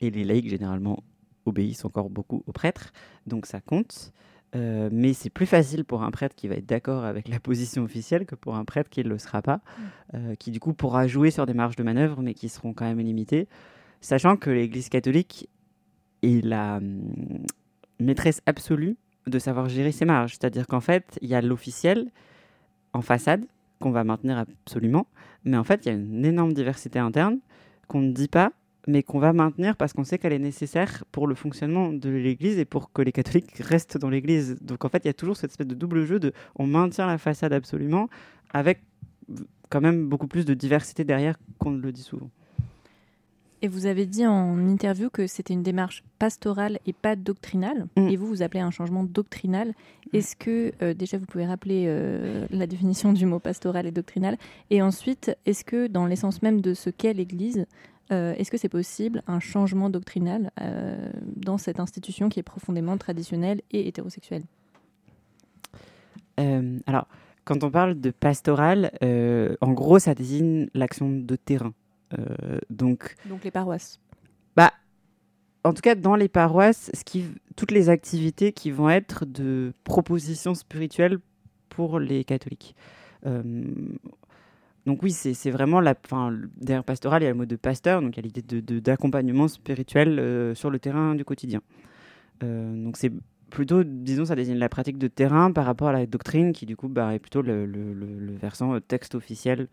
Et 0.01 0.09
les 0.09 0.23
laïcs, 0.23 0.49
généralement, 0.49 1.03
obéissent 1.45 1.85
encore 1.85 2.09
beaucoup 2.09 2.43
au 2.47 2.51
prêtre, 2.51 2.91
donc 3.27 3.45
ça 3.45 3.61
compte. 3.61 4.11
Euh, 4.53 4.89
mais 4.91 5.13
c'est 5.13 5.29
plus 5.29 5.45
facile 5.45 5.85
pour 5.85 6.03
un 6.03 6.11
prêtre 6.11 6.35
qui 6.35 6.49
va 6.49 6.55
être 6.55 6.65
d'accord 6.65 7.05
avec 7.05 7.29
la 7.29 7.39
position 7.39 7.83
officielle 7.83 8.25
que 8.25 8.35
pour 8.35 8.55
un 8.55 8.65
prêtre 8.65 8.89
qui 8.89 9.01
ne 9.01 9.07
le 9.07 9.17
sera 9.17 9.41
pas, 9.41 9.57
mm. 9.57 9.81
euh, 10.15 10.35
qui 10.35 10.51
du 10.51 10.59
coup 10.59 10.73
pourra 10.73 11.07
jouer 11.07 11.31
sur 11.31 11.45
des 11.45 11.53
marges 11.53 11.77
de 11.77 11.83
manœuvre, 11.83 12.21
mais 12.21 12.33
qui 12.33 12.49
seront 12.49 12.73
quand 12.73 12.83
même 12.83 12.99
limitées, 12.99 13.47
sachant 14.01 14.35
que 14.35 14.49
l'Église 14.49 14.89
catholique 14.89 15.47
est 16.21 16.43
la 16.43 16.77
hum, 16.77 17.45
maîtresse 17.99 18.41
absolue 18.45 18.97
de 19.27 19.39
savoir 19.39 19.69
gérer 19.69 19.91
ses 19.91 20.05
marges. 20.05 20.31
C'est-à-dire 20.31 20.67
qu'en 20.67 20.81
fait, 20.81 21.17
il 21.21 21.29
y 21.29 21.35
a 21.35 21.41
l'officiel, 21.41 22.11
en 22.93 23.01
façade 23.01 23.45
qu'on 23.79 23.91
va 23.91 24.03
maintenir 24.03 24.37
absolument. 24.37 25.07
Mais 25.43 25.57
en 25.57 25.63
fait, 25.63 25.85
il 25.85 25.89
y 25.89 25.91
a 25.91 25.95
une 25.95 26.25
énorme 26.25 26.53
diversité 26.53 26.99
interne 26.99 27.39
qu'on 27.87 28.01
ne 28.01 28.11
dit 28.11 28.27
pas, 28.27 28.51
mais 28.87 29.03
qu'on 29.03 29.19
va 29.19 29.33
maintenir 29.33 29.75
parce 29.75 29.93
qu'on 29.93 30.03
sait 30.03 30.17
qu'elle 30.17 30.33
est 30.33 30.39
nécessaire 30.39 31.03
pour 31.11 31.27
le 31.27 31.35
fonctionnement 31.35 31.91
de 31.91 32.09
l'Église 32.09 32.57
et 32.57 32.65
pour 32.65 32.91
que 32.91 33.01
les 33.01 33.11
catholiques 33.11 33.57
restent 33.57 33.97
dans 33.97 34.09
l'Église. 34.09 34.57
Donc 34.61 34.85
en 34.85 34.89
fait, 34.89 35.03
il 35.03 35.07
y 35.07 35.09
a 35.09 35.13
toujours 35.13 35.37
cette 35.37 35.51
espèce 35.51 35.67
de 35.67 35.75
double 35.75 36.05
jeu 36.05 36.19
de 36.19 36.31
on 36.55 36.67
maintient 36.67 37.07
la 37.07 37.17
façade 37.17 37.53
absolument 37.53 38.07
avec 38.53 38.81
quand 39.69 39.81
même 39.81 40.07
beaucoup 40.07 40.27
plus 40.27 40.45
de 40.45 40.53
diversité 40.53 41.03
derrière 41.03 41.37
qu'on 41.57 41.71
ne 41.71 41.81
le 41.81 41.91
dit 41.91 42.01
souvent. 42.01 42.29
Et 43.63 43.67
vous 43.67 43.85
avez 43.85 44.07
dit 44.07 44.25
en 44.25 44.57
interview 44.67 45.09
que 45.11 45.27
c'était 45.27 45.53
une 45.53 45.61
démarche 45.61 46.03
pastorale 46.17 46.79
et 46.87 46.93
pas 46.93 47.15
doctrinale. 47.15 47.85
Mm. 47.95 48.07
Et 48.07 48.15
vous, 48.15 48.25
vous 48.25 48.41
appelez 48.41 48.59
un 48.59 48.71
changement 48.71 49.03
doctrinal. 49.03 49.69
Mm. 49.69 50.17
Est-ce 50.17 50.35
que, 50.35 50.71
euh, 50.81 50.93
déjà, 50.95 51.17
vous 51.19 51.27
pouvez 51.27 51.45
rappeler 51.45 51.85
euh, 51.87 52.47
la 52.49 52.65
définition 52.65 53.13
du 53.13 53.25
mot 53.27 53.39
pastoral 53.39 53.85
et 53.85 53.91
doctrinal? 53.91 54.37
Et 54.71 54.81
ensuite, 54.81 55.37
est-ce 55.45 55.63
que 55.63 55.87
dans 55.87 56.07
l'essence 56.07 56.41
même 56.41 56.61
de 56.61 56.73
ce 56.73 56.89
qu'est 56.89 57.13
l'Église, 57.13 57.67
euh, 58.11 58.33
est-ce 58.35 58.49
que 58.49 58.57
c'est 58.57 58.67
possible 58.67 59.21
un 59.27 59.39
changement 59.39 59.89
doctrinal 59.89 60.51
dans 61.37 61.57
cette 61.57 61.79
institution 61.79 62.29
qui 62.29 62.39
est 62.39 62.43
profondément 62.43 62.97
traditionnelle 62.97 63.61
et 63.71 63.87
hétérosexuelle? 63.87 64.43
Alors, 66.87 67.07
quand 67.43 67.63
on 67.63 67.69
parle 67.69 68.01
de 68.01 68.09
pastoral, 68.09 68.91
en 69.61 69.71
gros, 69.73 69.99
ça 69.99 70.15
désigne 70.15 70.69
l'action 70.73 71.11
de 71.11 71.35
terrain. 71.35 71.71
Euh, 72.17 72.59
donc, 72.69 73.15
donc 73.25 73.43
les 73.43 73.51
paroisses. 73.51 73.99
Bah, 74.55 74.71
en 75.63 75.73
tout 75.73 75.81
cas, 75.81 75.95
dans 75.95 76.15
les 76.15 76.27
paroisses, 76.27 76.91
ce 76.93 77.03
qui, 77.03 77.25
toutes 77.55 77.71
les 77.71 77.89
activités 77.89 78.51
qui 78.51 78.71
vont 78.71 78.89
être 78.89 79.25
de 79.25 79.73
propositions 79.83 80.55
spirituelles 80.55 81.19
pour 81.69 81.99
les 81.99 82.23
catholiques. 82.23 82.75
Euh, 83.25 83.63
donc 84.85 85.03
oui, 85.03 85.11
c'est 85.11 85.51
vraiment 85.51 85.79
la. 85.79 85.95
Derrière 86.57 86.83
pastoral, 86.83 87.21
il 87.21 87.25
y 87.25 87.27
a 87.27 87.31
le 87.31 87.37
mot 87.37 87.45
de 87.45 87.55
pasteur, 87.55 88.01
donc 88.01 88.17
il 88.17 88.25
y 88.25 88.27
a 88.27 88.27
l'idée 88.27 88.81
d'accompagnement 88.81 89.47
spirituel 89.47 90.19
euh, 90.19 90.55
sur 90.55 90.71
le 90.71 90.79
terrain 90.79 91.13
du 91.15 91.23
quotidien. 91.23 91.61
donc 92.41 92.97
c'est 92.97 93.11
plutôt, 93.51 93.83
disons, 93.83 94.25
ça 94.25 94.35
désigne 94.35 94.57
la 94.57 94.69
pratique 94.69 94.97
de 94.97 95.07
terrain 95.07 95.51
par 95.51 95.65
rapport 95.65 95.89
à 95.89 95.91
la 95.91 96.05
doctrine, 96.07 96.53
qui 96.53 96.65
du 96.65 96.75
coup 96.75 96.87
bah, 96.87 97.13
est 97.13 97.19
plutôt 97.19 97.41
le, 97.41 97.65
le, 97.65 97.93
le 97.93 98.33
versant 98.33 98.79
texte 98.79 99.13
officiel 99.13 99.67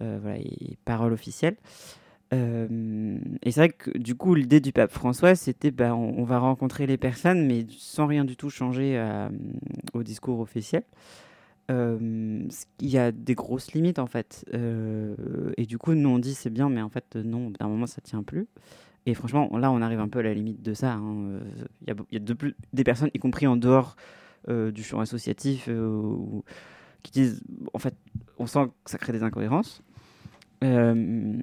voilà, 0.00 0.38
et 0.38 0.76
parole 0.84 1.12
officielle. 1.12 1.56
Euh, 2.32 3.18
et 3.42 3.50
c'est 3.50 3.60
vrai 3.60 3.68
que 3.68 3.96
du 3.96 4.14
coup, 4.14 4.34
l'idée 4.34 4.60
du 4.60 4.72
pape 4.72 4.90
François, 4.90 5.34
c'était 5.34 5.70
bah, 5.70 5.94
on, 5.94 6.24
va 6.24 6.38
rencontrer 6.38 6.86
les 6.86 6.96
personnes, 6.96 7.46
mais 7.46 7.66
sans 7.76 8.06
rien 8.06 8.24
du 8.24 8.36
tout 8.36 8.48
changer 8.48 8.94
euh, 8.96 9.28
au 9.92 10.02
discours 10.02 10.40
officiel. 10.40 10.82
il 11.68 12.48
y 12.80 12.98
a 12.98 13.12
des 13.12 13.34
grosses 13.34 13.72
limites 13.72 13.98
en 13.98 14.06
fait. 14.06 14.44
et 14.52 15.66
du 15.66 15.78
coup, 15.78 15.94
nous 15.94 16.08
on 16.08 16.18
dit 16.18 16.34
c'est 16.34 16.50
bien, 16.50 16.68
mais 16.68 16.82
en 16.82 16.88
fait, 16.88 17.16
non, 17.16 17.50
d'un 17.50 17.68
moment 17.68 17.86
ça 17.86 18.00
tient 18.00 18.22
plus. 18.22 18.46
Et 19.04 19.14
franchement, 19.14 19.50
là 19.58 19.70
on 19.72 19.82
arrive 19.82 20.00
un 20.00 20.08
peu 20.08 20.20
à 20.20 20.22
la 20.22 20.32
limite 20.32 20.62
de 20.62 20.74
ça. 20.74 20.92
Hein. 20.94 21.40
Il 21.82 21.88
y 21.88 21.90
a, 21.90 21.94
y 22.12 22.16
a 22.16 22.20
de 22.20 22.32
plus, 22.32 22.54
des 22.72 22.84
personnes, 22.84 23.10
y 23.14 23.18
compris 23.18 23.46
en 23.46 23.56
dehors 23.56 23.96
du 24.48 24.82
champ 24.82 25.00
associatif, 25.00 25.68
qui 27.02 27.12
disent 27.12 27.42
en 27.72 27.78
fait, 27.78 27.94
on 28.38 28.46
sent 28.46 28.66
que 28.84 28.90
ça 28.90 28.98
crée 28.98 29.12
des 29.12 29.22
incohérences. 29.22 29.82
Euh, 30.64 31.42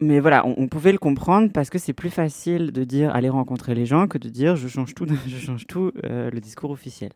mais 0.00 0.20
voilà, 0.20 0.46
on, 0.46 0.68
pouvait 0.68 0.92
le 0.92 0.98
comprendre 0.98 1.50
parce 1.52 1.70
que 1.70 1.78
c'est 1.78 1.94
plus 1.94 2.10
facile 2.10 2.70
de 2.70 2.84
dire 2.84 3.14
aller 3.14 3.30
rencontrer 3.30 3.74
les 3.74 3.86
gens 3.86 4.08
que 4.08 4.18
de 4.18 4.28
dire 4.28 4.54
je 4.54 4.68
change 4.68 4.94
tout, 4.94 5.06
je 5.26 5.38
change 5.38 5.66
tout 5.66 5.92
euh, 6.04 6.30
le 6.30 6.40
discours 6.40 6.70
officiel. 6.70 7.12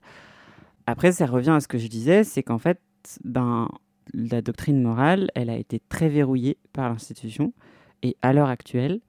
Après, 0.86 1.12
ça 1.12 1.26
revient 1.26 1.50
à 1.50 1.60
ce 1.60 1.68
que 1.68 1.78
je 1.78 1.88
disais, 1.88 2.24
c'est 2.24 2.42
qu'en 2.42 2.58
fait, 2.58 2.80
ben, 3.22 3.68
la 4.14 4.40
doctrine 4.40 4.82
morale, 4.82 5.30
elle 5.34 5.50
a 5.50 5.56
été 5.56 5.80
très 5.88 6.08
verrouillée 6.08 6.56
par 6.72 6.88
l'institution 6.88 7.52
et 8.02 8.16
à 8.22 8.32
l'heure 8.32 8.48
actuelle, 8.48 9.00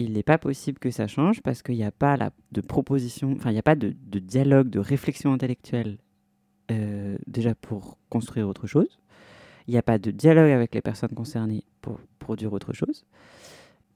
il 0.00 0.14
n'est 0.14 0.22
pas 0.22 0.38
possible 0.38 0.78
que 0.78 0.90
ça 0.90 1.06
change 1.06 1.42
parce 1.42 1.62
qu'il 1.62 1.76
n'y 1.76 1.84
a 1.84 1.92
pas 1.92 2.16
de 2.52 2.60
proposition, 2.62 3.32
enfin, 3.32 3.50
il 3.50 3.52
n'y 3.52 3.58
a 3.58 3.62
pas 3.62 3.76
de, 3.76 3.92
dialogue, 4.18 4.70
de 4.70 4.78
réflexion 4.78 5.32
intellectuelle 5.32 5.98
euh, 6.70 7.18
déjà 7.26 7.54
pour 7.54 7.98
construire 8.08 8.48
autre 8.48 8.66
chose. 8.66 8.98
Il 9.68 9.72
n'y 9.72 9.78
a 9.78 9.82
pas 9.82 9.98
de 9.98 10.10
dialogue 10.10 10.50
avec 10.50 10.74
les 10.74 10.80
personnes 10.80 11.10
concernées 11.10 11.64
pour 11.82 12.00
produire 12.18 12.52
autre 12.54 12.72
chose. 12.72 13.04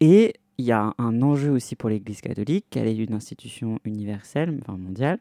Et 0.00 0.34
il 0.58 0.66
y 0.66 0.72
a 0.72 0.92
un 0.98 1.22
enjeu 1.22 1.50
aussi 1.50 1.74
pour 1.74 1.88
l'Église 1.88 2.20
catholique, 2.20 2.66
qu'elle 2.68 2.86
est 2.86 2.96
une 2.96 3.14
institution 3.14 3.80
universelle, 3.84 4.58
enfin 4.60 4.76
mondiale, 4.76 5.18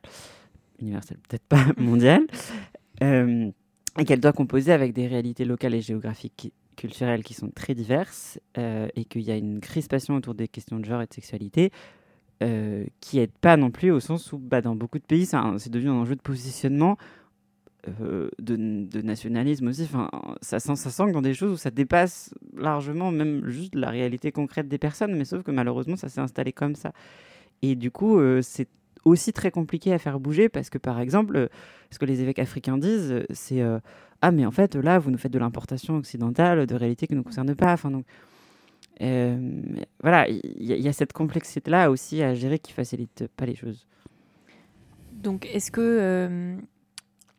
universelle 0.82 1.17
peut-être 1.30 1.46
pas 1.46 1.65
mondiale, 1.78 2.28
euh, 3.02 3.50
et 3.98 4.04
qu'elle 4.04 4.19
doit 4.19 4.34
composer 4.34 4.74
avec 4.74 4.91
des 4.91 5.08
réalités 5.08 5.46
locales 5.46 5.76
et 5.76 5.82
géographiques 5.82 6.52
culturelles 6.75 7.23
qui 7.23 7.33
sont 7.33 7.49
très 7.49 7.75
diverses 7.75 8.39
et 8.55 9.05
qu'il 9.05 9.21
y 9.21 9.31
a 9.31 9.36
une 9.36 9.59
crispation 9.59 10.15
autour 10.15 10.36
des 10.36 10.47
questions 10.47 10.79
de 10.79 10.86
genre 10.86 11.01
et 11.01 11.07
de 11.07 11.13
sexualité 11.13 11.71
qui 12.99 13.17
n'aide 13.17 13.31
pas 13.41 13.55
non 13.57 13.71
plus 13.71 13.91
au 13.91 13.99
sens 13.99 14.33
où 14.33 14.38
bah, 14.38 14.62
dans 14.62 14.75
beaucoup 14.75 14.99
de 14.99 15.05
pays, 15.05 15.25
c'est 15.25 15.69
devenu 15.69 15.89
un 15.89 15.95
enjeu 15.95 16.15
de 16.15 16.21
positionnement 16.21 16.97
euh, 18.01 18.29
de, 18.39 19.01
nationalisme 19.01 19.67
aussi. 19.67 19.83
Enfin, 19.83 20.09
ça, 20.41 20.62
sent, 20.62 20.77
ça 20.77 20.89
sent 20.89 21.07
que 21.07 21.12
dans 21.12 21.21
des 21.21 21.33
choses 21.33 21.51
où 21.51 21.57
ça 21.57 21.69
dépasse 21.69 22.33
largement 22.55 23.12
même 23.12 23.45
juste 23.49 23.75
la 23.75 23.89
réalité 23.89 24.31
concrète 24.31 24.69
des 24.69 24.77
personnes, 24.77 25.17
mais 25.17 25.25
sauf 25.25 25.43
que 25.43 25.51
malheureusement, 25.51 25.97
ça 25.97 26.07
s'est 26.07 26.21
installé 26.21 26.53
comme 26.53 26.75
ça. 26.75 26.93
Et 27.62 27.75
du 27.75 27.91
coup, 27.91 28.19
euh, 28.19 28.41
c'est 28.41 28.69
aussi 29.03 29.33
très 29.33 29.51
compliqué 29.51 29.91
à 29.91 29.99
faire 29.99 30.21
bouger 30.21 30.47
parce 30.47 30.69
que, 30.69 30.77
par 30.77 31.01
exemple, 31.01 31.49
ce 31.91 31.99
que 31.99 32.05
les 32.05 32.21
évêques 32.21 32.39
africains 32.39 32.77
disent, 32.77 33.25
c'est 33.31 33.62
euh, 33.62 33.79
Ah, 34.25 34.31
mais 34.31 34.45
en 34.45 34.51
fait, 34.51 34.75
là, 34.75 34.99
vous 34.99 35.12
nous 35.12 35.17
faites 35.17 35.33
de 35.33 35.39
l'importation 35.39 35.97
occidentale 35.97 36.65
de 36.65 36.75
réalités 36.75 37.07
qui 37.07 37.13
ne 37.13 37.17
nous 37.17 37.23
concernent 37.23 37.55
pas. 37.55 37.73
Enfin, 37.73 37.91
donc, 37.91 38.05
voilà, 40.01 40.29
il 40.29 40.41
y, 40.59 40.81
y, 40.81 40.88
a 40.88 40.93
cette 40.93 41.12
complexité-là 41.12 41.91
aussi 41.91 42.23
à 42.23 42.33
gérer 42.33 42.57
qui 42.57 42.71
facilite 42.71 43.27
pas 43.36 43.45
les 43.45 43.55
choses. 43.55 43.86
Donc, 45.12 45.45
est-ce 45.53 45.71
que 45.71 46.57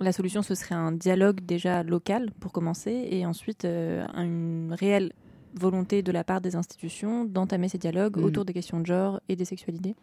la 0.01 0.13
solution, 0.13 0.43
ce 0.43 0.55
serait 0.55 0.75
un 0.75 0.93
dialogue 0.93 1.41
déjà 1.41 1.83
local 1.83 2.31
pour 2.41 2.53
commencer, 2.53 3.09
et 3.11 3.27
ensuite 3.27 3.65
euh, 3.65 4.05
une 4.15 4.75
réelle 4.79 5.13
volonté 5.55 6.03
de 6.03 6.11
la 6.11 6.25
part 6.25 6.41
des 6.41 6.57
institutions 6.57 7.25
d'entamer 7.25 7.69
ces 7.69 7.79
dialogues 7.79 8.17
mm. 8.17 8.25
autour 8.25 8.45
des 8.45 8.53
questions 8.53 8.81
de 8.81 8.87
genre 8.87 9.21
et 9.29 9.37
des 9.37 9.45
sexualités? 9.45 9.95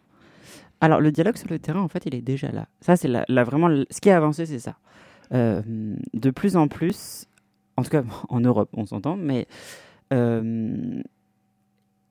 Alors, 0.80 1.00
le 1.00 1.12
dialogue 1.12 1.36
sur 1.36 1.48
le 1.48 1.58
terrain, 1.58 1.80
en 1.80 1.88
fait, 1.88 2.04
il 2.06 2.14
est 2.14 2.22
déjà 2.22 2.50
là. 2.50 2.66
Ça, 2.80 2.96
c'est 2.96 3.08
la, 3.08 3.44
vraiment 3.44 3.68
ce 3.90 4.00
qui 4.00 4.10
a 4.10 4.16
avancé, 4.16 4.46
c'est 4.46 4.58
ça. 4.58 4.76
Euh, 5.32 5.62
de 6.14 6.30
plus 6.30 6.56
en 6.56 6.68
plus, 6.68 7.26
en 7.76 7.82
tout 7.82 7.90
cas 7.90 8.04
en 8.28 8.40
Europe, 8.40 8.70
on 8.74 8.86
s'entend, 8.86 9.16
mais 9.16 9.46
euh, 10.12 11.02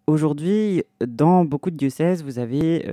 aujourd'hui, 0.07 0.83
dans 1.05 1.45
beaucoup 1.45 1.71
de 1.71 1.77
diocèses, 1.77 2.23
vous 2.23 2.39
avez 2.39 2.85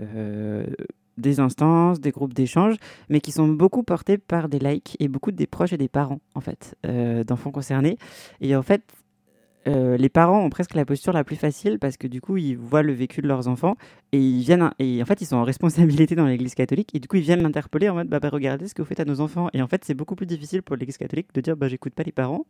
des 1.19 1.41
instances, 1.41 2.01
des 2.01 2.11
groupes 2.11 2.33
d'échange, 2.33 2.77
mais 3.09 3.21
qui 3.21 3.33
sont 3.33 3.49
beaucoup 3.49 3.83
portés 3.83 4.17
par 4.17 4.49
des 4.49 4.59
laïcs 4.59 4.97
et 5.01 5.09
beaucoup 5.09 5.33
des 5.33 5.47
proches 5.47 5.73
et 5.73 5.77
des 5.77 5.89
parents, 5.89 6.21
en 6.35 6.41
fait, 6.41 6.77
euh, 6.87 7.25
d'enfants 7.25 7.51
concernés. 7.51 7.99
Et 8.41 8.57
en 8.57 8.63
fait, 8.63 8.83
euh, 9.67 9.97
les 9.97 10.09
parents 10.09 10.45
ont 10.45 10.51
presque 10.51 10.75
la 10.75 10.85
posture 10.85 11.13
la 11.13 11.25
plus 11.25 11.37
facile 11.37 11.79
parce 11.79 11.97
que 11.97 12.07
du 12.07 12.21
coup, 12.21 12.37
ils 12.37 12.57
voient 12.57 12.83
le 12.83 12.93
vécu 12.93 13.21
de 13.21 13.27
leurs 13.27 13.49
enfants 13.49 13.77
et 14.13 14.19
ils 14.19 14.43
viennent, 14.43 14.71
et 14.79 15.03
en 15.03 15.05
fait, 15.05 15.21
ils 15.21 15.27
sont 15.27 15.37
en 15.37 15.45
responsabilité 15.45 16.15
dans 16.15 16.27
l'église 16.27 16.55
catholique 16.55 16.95
et 16.95 17.01
du 17.01 17.09
coup, 17.09 17.17
ils 17.17 17.23
viennent 17.23 17.43
l'interpeller 17.43 17.89
en 17.89 17.95
mode, 17.95 18.09
bah, 18.09 18.21
bah, 18.21 18.29
regardez 18.31 18.69
ce 18.69 18.75
que 18.75 18.83
vous 18.83 18.89
faites 18.89 19.01
à 19.01 19.05
nos 19.05 19.21
enfants. 19.21 19.49
Et 19.53 19.63
en 19.63 19.69
fait, 19.69 19.85
c'est 19.85 19.95
beaucoup 19.95 20.15
plus 20.15 20.27
difficile 20.27 20.63
pour 20.63 20.77
l'église 20.77 20.97
catholique 20.97 21.29
de 21.35 21.41
dire, 21.41 21.57
bah, 21.57 21.69
j'écoute 21.69 21.95
pas 21.95 22.05
les 22.05 22.13
parents, 22.13 22.47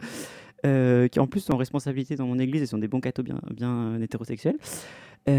euh, 0.66 1.08
qui 1.08 1.20
en 1.20 1.26
plus 1.26 1.40
sont 1.40 1.54
en 1.54 1.58
responsabilité 1.58 2.16
dans 2.16 2.26
mon 2.26 2.38
église 2.38 2.62
et 2.62 2.66
sont 2.66 2.78
des 2.78 2.88
bons 2.88 3.00
cathos 3.00 3.24
bien, 3.24 3.40
bien 3.50 4.00
hétérosexuels. 4.00 4.58
et 5.26 5.34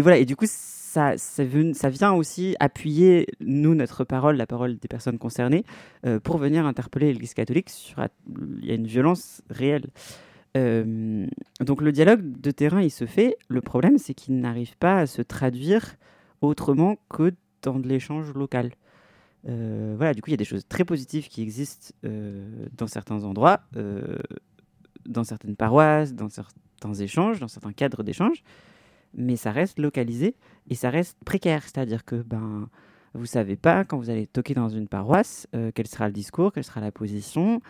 voilà, 0.00 0.18
et 0.18 0.24
du 0.24 0.36
coup, 0.36 0.46
ça, 0.94 1.88
vient 1.88 2.12
aussi 2.12 2.54
appuyer, 2.60 3.26
nous, 3.40 3.74
notre 3.74 4.04
parole, 4.04 4.36
la 4.36 4.46
parole 4.46 4.76
des 4.76 4.88
personnes 4.88 5.18
concernées, 5.18 5.64
euh, 6.06 6.20
pour 6.20 6.38
venir 6.38 6.66
interpeller 6.66 7.12
l'Église 7.12 7.34
catholique 7.34 7.70
sur. 7.70 8.06
Il 8.60 8.64
y 8.64 8.70
a 8.70 8.74
une 8.74 8.86
violence 8.86 9.42
réelle. 9.50 9.86
Euh, 10.56 11.26
donc 11.60 11.82
le 11.82 11.90
dialogue 11.90 12.40
de 12.40 12.50
terrain, 12.50 12.80
il 12.80 12.90
se 12.90 13.06
fait. 13.06 13.36
Le 13.48 13.60
problème, 13.60 13.98
c'est 13.98 14.14
qu'il 14.14 14.38
n'arrive 14.38 14.76
pas 14.76 14.98
à 14.98 15.06
se 15.06 15.22
traduire 15.22 15.96
autrement 16.40 16.96
que 17.08 17.32
dans 17.62 17.78
de 17.78 17.88
l'échange 17.88 18.32
local. 18.34 18.72
Euh, 19.48 19.94
voilà, 19.96 20.14
du 20.14 20.22
coup, 20.22 20.30
il 20.30 20.34
y 20.34 20.34
a 20.34 20.38
des 20.38 20.44
choses 20.44 20.66
très 20.68 20.84
positives 20.84 21.28
qui 21.28 21.42
existent 21.42 21.92
dans 22.76 22.86
certains 22.86 23.24
endroits, 23.24 23.62
dans 25.06 25.24
certaines 25.24 25.56
paroisses, 25.56 26.14
dans 26.14 26.28
certains 26.28 26.94
échanges, 26.94 27.40
dans 27.40 27.48
certains 27.48 27.72
cadres 27.72 28.04
d'échange 28.04 28.44
mais 29.16 29.36
ça 29.36 29.52
reste 29.52 29.78
localisé 29.78 30.36
et 30.68 30.74
ça 30.74 30.90
reste 30.90 31.16
précaire. 31.24 31.62
C'est-à-dire 31.62 32.04
que 32.04 32.16
ben, 32.16 32.68
vous 33.14 33.26
savez 33.26 33.56
pas, 33.56 33.84
quand 33.84 33.96
vous 33.96 34.10
allez 34.10 34.26
toquer 34.26 34.54
dans 34.54 34.68
une 34.68 34.88
paroisse, 34.88 35.46
euh, 35.54 35.70
quel 35.74 35.86
sera 35.86 36.06
le 36.06 36.12
discours, 36.12 36.52
quelle 36.52 36.64
sera 36.64 36.80
la 36.80 36.92
position. 36.92 37.60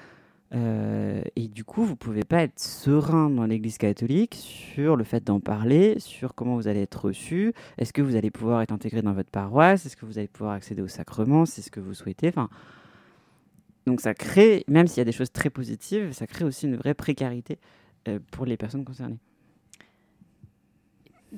Euh, 0.55 1.23
et 1.37 1.49
du 1.49 1.65
coup, 1.65 1.85
vous 1.85 1.97
pouvez 1.97 2.25
pas 2.25 2.43
être 2.43 2.61
serein 2.61 3.29
dans 3.29 3.45
l'Église 3.45 3.77
catholique 3.77 4.37
sur 4.37 4.97
le 4.97 5.05
fait 5.05 5.25
d'en 5.25 5.41
parler, 5.41 5.99
sur 5.99 6.35
comment 6.35 6.55
vous 6.55 6.69
allez 6.69 6.83
être 6.83 7.07
reçu. 7.07 7.53
Est-ce 7.77 7.93
que 7.93 8.03
vous 8.03 8.15
allez 8.15 8.31
pouvoir 8.31 8.63
être 8.63 8.73
intégré 8.73 9.03
dans 9.03 9.13
votre 9.13 9.31
paroisse? 9.31 9.85
Est-ce 9.85 9.97
que 9.97 10.07
vous 10.07 10.19
allez 10.19 10.29
pouvoir 10.29 10.55
accéder 10.55 10.83
au 10.83 10.89
sacrement? 10.89 11.45
C'est 11.45 11.63
ce 11.63 11.71
que 11.71 11.81
vous 11.81 11.95
souhaitez? 11.95 12.33
Donc 13.87 14.01
ça 14.01 14.15
crée, 14.15 14.65
même 14.69 14.87
s'il 14.87 14.99
y 14.99 15.03
a 15.03 15.05
des 15.05 15.13
choses 15.13 15.33
très 15.33 15.51
positives, 15.51 16.13
ça 16.13 16.27
crée 16.27 16.45
aussi 16.45 16.67
une 16.67 16.77
vraie 16.77 16.95
précarité 16.95 17.59
euh, 18.09 18.19
pour 18.31 18.47
les 18.47 18.57
personnes 18.57 18.85
concernées. 18.85 19.19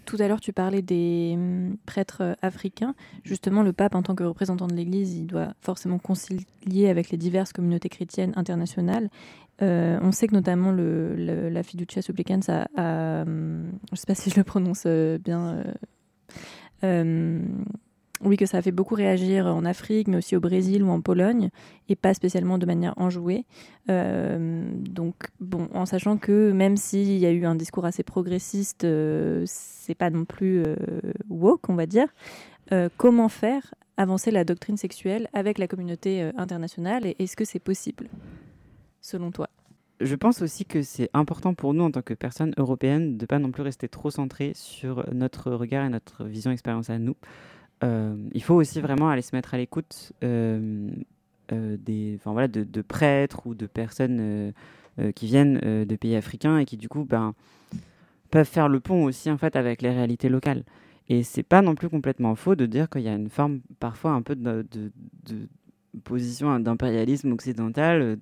Tout 0.04 0.16
à 0.20 0.28
l'heure, 0.28 0.40
tu 0.40 0.52
parlais 0.52 0.82
des 0.82 1.32
hum, 1.36 1.76
prêtres 1.86 2.22
euh, 2.22 2.34
africains. 2.42 2.94
Justement, 3.24 3.62
le 3.62 3.72
pape, 3.72 3.94
en 3.94 4.02
tant 4.02 4.14
que 4.14 4.24
représentant 4.24 4.66
de 4.66 4.74
l'Église, 4.74 5.14
il 5.14 5.26
doit 5.26 5.54
forcément 5.60 5.98
concilier 5.98 6.88
avec 6.88 7.10
les 7.10 7.18
diverses 7.18 7.52
communautés 7.52 7.88
chrétiennes 7.88 8.32
internationales. 8.36 9.08
Euh, 9.62 9.98
on 10.02 10.12
sait 10.12 10.28
que 10.28 10.34
notamment 10.34 10.70
la 10.70 11.62
fiducia 11.62 12.02
supplicans 12.02 12.40
a, 12.48 13.22
hum, 13.22 13.70
je 13.88 13.92
ne 13.92 13.96
sais 13.96 14.06
pas 14.06 14.14
si 14.14 14.30
je 14.30 14.36
le 14.36 14.44
prononce 14.44 14.82
euh, 14.86 15.18
bien, 15.18 15.64
oui, 18.22 18.36
que 18.36 18.46
ça 18.46 18.58
a 18.58 18.62
fait 18.62 18.72
beaucoup 18.72 18.94
réagir 18.94 19.46
en 19.46 19.64
Afrique, 19.64 20.08
mais 20.08 20.16
aussi 20.16 20.36
au 20.36 20.40
Brésil 20.40 20.82
ou 20.82 20.88
en 20.88 21.00
Pologne, 21.00 21.50
et 21.88 21.96
pas 21.96 22.14
spécialement 22.14 22.56
de 22.56 22.64
manière 22.64 22.94
enjouée. 22.96 23.44
Euh, 23.90 24.64
donc, 24.80 25.14
bon, 25.40 25.68
en 25.74 25.84
sachant 25.84 26.16
que 26.16 26.50
même 26.52 26.76
s'il 26.76 27.18
y 27.18 27.26
a 27.26 27.30
eu 27.30 27.44
un 27.44 27.54
discours 27.54 27.84
assez 27.84 28.02
progressiste, 28.02 28.84
euh, 28.84 29.42
c'est 29.46 29.94
pas 29.94 30.10
non 30.10 30.24
plus 30.24 30.62
euh, 30.62 30.76
woke, 31.28 31.68
on 31.68 31.74
va 31.74 31.86
dire. 31.86 32.08
comment 32.96 33.28
faire 33.28 33.74
avancer 33.96 34.30
la 34.30 34.44
doctrine 34.44 34.76
sexuelle 34.76 35.28
avec 35.32 35.58
la 35.58 35.68
communauté 35.68 36.30
internationale, 36.36 37.06
et 37.06 37.16
est-ce 37.18 37.36
que 37.36 37.44
c'est 37.44 37.60
possible, 37.60 38.08
selon 39.00 39.30
toi? 39.30 39.48
Je 40.00 40.14
pense 40.14 40.42
aussi 40.42 40.66
que 40.66 40.82
c'est 40.82 41.08
important 41.14 41.54
pour 41.54 41.72
nous 41.72 41.84
en 41.84 41.90
tant 41.90 42.02
que 42.02 42.12
personnes 42.12 42.52
européennes 42.58 43.16
de 43.16 43.24
pas 43.24 43.38
non 43.38 43.50
plus 43.50 43.62
rester 43.62 43.88
trop 43.88 44.10
centrés 44.10 44.52
sur 44.54 45.06
notre 45.14 45.52
regard 45.52 45.86
et 45.86 45.88
notre 45.88 46.24
vision 46.24 46.50
expérience 46.50 46.90
à 46.90 46.98
nous. 46.98 47.14
Euh, 47.84 48.16
il 48.32 48.42
faut 48.42 48.54
aussi 48.54 48.80
vraiment 48.80 49.10
aller 49.10 49.22
se 49.22 49.36
mettre 49.36 49.54
à 49.54 49.58
l'écoute 49.58 50.12
euh, 50.24 50.88
euh, 51.52 51.76
des, 51.78 52.18
voilà, 52.24 52.48
de, 52.48 52.82
prêtres 52.82 53.46
ou 53.46 53.54
de 53.54 53.66
personnes 53.66 54.52
qui 55.14 55.26
viennent 55.26 55.58
de 55.58 55.96
pays 55.96 56.16
africains 56.16 56.58
et 56.58 56.64
qui 56.64 56.78
du 56.78 56.88
coup 56.88 57.04
ben, 57.04 57.34
peuvent 58.30 58.48
faire 58.48 58.68
le 58.68 58.80
pont 58.80 59.04
aussi 59.04 59.30
en 59.30 59.36
fait 59.36 59.54
avec 59.56 59.82
les 59.82 59.90
réalités 59.90 60.28
locales. 60.28 60.64
Et 61.08 61.22
c'est 61.22 61.42
pas 61.42 61.62
non 61.62 61.74
plus 61.74 61.88
complètement 61.88 62.34
faux 62.34 62.56
de 62.56 62.66
dire 62.66 62.88
qu'il 62.88 63.02
y 63.02 63.08
a 63.08 63.14
une 63.14 63.28
forme 63.28 63.60
parfois 63.78 64.12
un 64.12 64.22
peu 64.22 64.34
de, 64.34 64.66
position 66.04 66.58
d'impérialisme 66.60 67.32
occidental, 67.32 68.16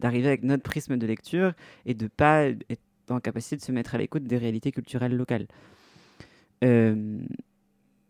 d'arriver 0.00 0.28
avec 0.28 0.42
notre 0.44 0.62
prisme 0.62 0.96
de 0.96 1.06
lecture 1.06 1.52
et 1.84 1.94
de 1.94 2.06
pas 2.06 2.44
être 2.44 2.80
en 3.08 3.18
capacité 3.18 3.56
de 3.56 3.62
se 3.62 3.72
mettre 3.72 3.96
à 3.96 3.98
l'écoute 3.98 4.24
des 4.24 4.38
réalités 4.38 4.70
culturelles 4.70 5.16
locales. 5.16 5.48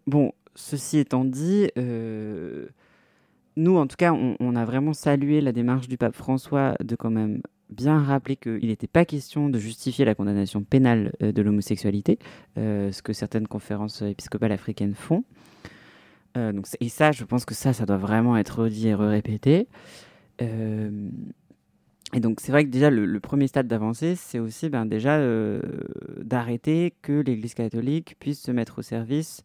Bon, 0.06 0.32
ceci 0.54 0.98
étant 0.98 1.24
dit, 1.24 1.68
euh, 1.78 2.66
nous, 3.56 3.76
en 3.76 3.86
tout 3.86 3.96
cas, 3.96 4.12
on, 4.12 4.56
a 4.56 4.64
vraiment 4.64 4.92
salué 4.92 5.40
la 5.40 5.52
démarche 5.52 5.88
du 5.88 5.96
pape 5.96 6.14
François 6.14 6.74
de 6.82 6.96
quand 6.96 7.10
même 7.10 7.42
bien 7.68 7.98
rappeler 8.02 8.36
qu'il 8.36 8.66
n'était 8.66 8.88
pas 8.88 9.04
question 9.04 9.48
de 9.48 9.58
justifier 9.58 10.04
la 10.04 10.14
condamnation 10.14 10.62
pénale 10.62 11.12
euh, 11.22 11.30
de 11.30 11.42
l'homosexualité, 11.42 12.18
euh, 12.58 12.90
ce 12.90 13.02
que 13.02 13.12
certaines 13.12 13.46
conférences 13.46 14.02
épiscopales 14.02 14.52
africaines 14.52 14.94
font. 14.94 15.24
et 16.80 16.88
ça, 16.88 17.12
je 17.12 17.24
pense 17.24 17.44
que 17.44 17.54
ça, 17.54 17.72
ça 17.72 17.86
doit 17.86 17.96
vraiment 17.96 18.36
être 18.36 18.62
redit 18.62 18.88
et 18.88 18.94
répété. 18.94 19.68
et 20.40 22.20
donc, 22.20 22.40
c'est 22.40 22.52
vrai 22.52 22.64
que 22.64 22.70
déjà, 22.70 22.90
le, 22.90 23.20
premier 23.20 23.46
stade 23.46 23.68
d'avancée, 23.68 24.14
c'est 24.16 24.38
aussi 24.38 24.68
ben, 24.68 24.86
déjà 24.86 25.20
d'arrêter 26.22 26.94
que 27.02 27.20
l'Église 27.20 27.54
catholique 27.54 28.16
puisse 28.18 28.40
se 28.40 28.52
mettre 28.52 28.78
au 28.78 28.82
service 28.82 29.42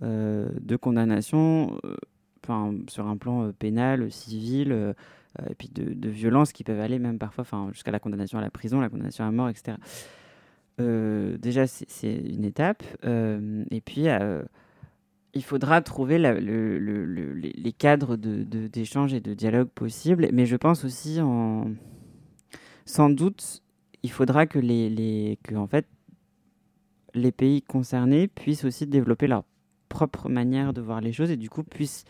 de 0.00 0.76
condamnation 0.76 1.78
euh, 1.84 1.96
enfin, 2.42 2.74
sur 2.88 3.06
un 3.06 3.16
plan 3.16 3.46
euh, 3.46 3.52
pénal, 3.52 4.10
civil, 4.10 4.94
et 5.50 5.54
puis 5.54 5.68
de, 5.68 5.94
de 5.94 6.08
violences 6.08 6.52
qui 6.52 6.62
peuvent 6.62 6.80
aller 6.80 6.98
même 6.98 7.18
parfois 7.18 7.44
jusqu'à 7.72 7.90
la 7.90 7.98
condamnation 7.98 8.38
à 8.38 8.40
la 8.40 8.50
prison, 8.50 8.80
la 8.80 8.88
condamnation 8.88 9.24
à 9.24 9.30
mort, 9.32 9.48
etc. 9.48 9.76
déjà, 10.78 11.66
c'est 11.66 12.14
une 12.14 12.44
étape. 12.44 12.84
et 13.04 13.80
puis, 13.80 14.06
il 15.34 15.42
faudra 15.42 15.80
trouver 15.80 16.18
les 16.18 17.72
cadres 17.72 18.16
d'échange 18.16 19.10
de, 19.10 19.16
et 19.16 19.20
de 19.20 19.34
dialogue 19.34 19.68
possibles. 19.68 20.28
Mais 20.32 20.46
je 20.46 20.54
pense 20.54 20.84
aussi, 20.84 21.18
sans 22.84 23.10
doute, 23.10 23.62
il 24.04 24.10
faudra 24.12 24.46
que, 24.46 24.58
les, 24.58 25.38
que 25.42 25.56
en 25.56 25.66
fait, 25.66 25.86
les 27.14 27.32
pays 27.32 27.62
concernés 27.62 28.28
puissent 28.28 28.64
aussi 28.64 28.86
développer 28.86 29.26
leur 29.26 29.44
propre 29.94 30.28
manière 30.28 30.72
de 30.72 30.80
voir 30.80 31.00
les 31.00 31.12
choses 31.12 31.30
et 31.30 31.36
du 31.36 31.48
coup 31.48 31.62
puissent 31.62 32.04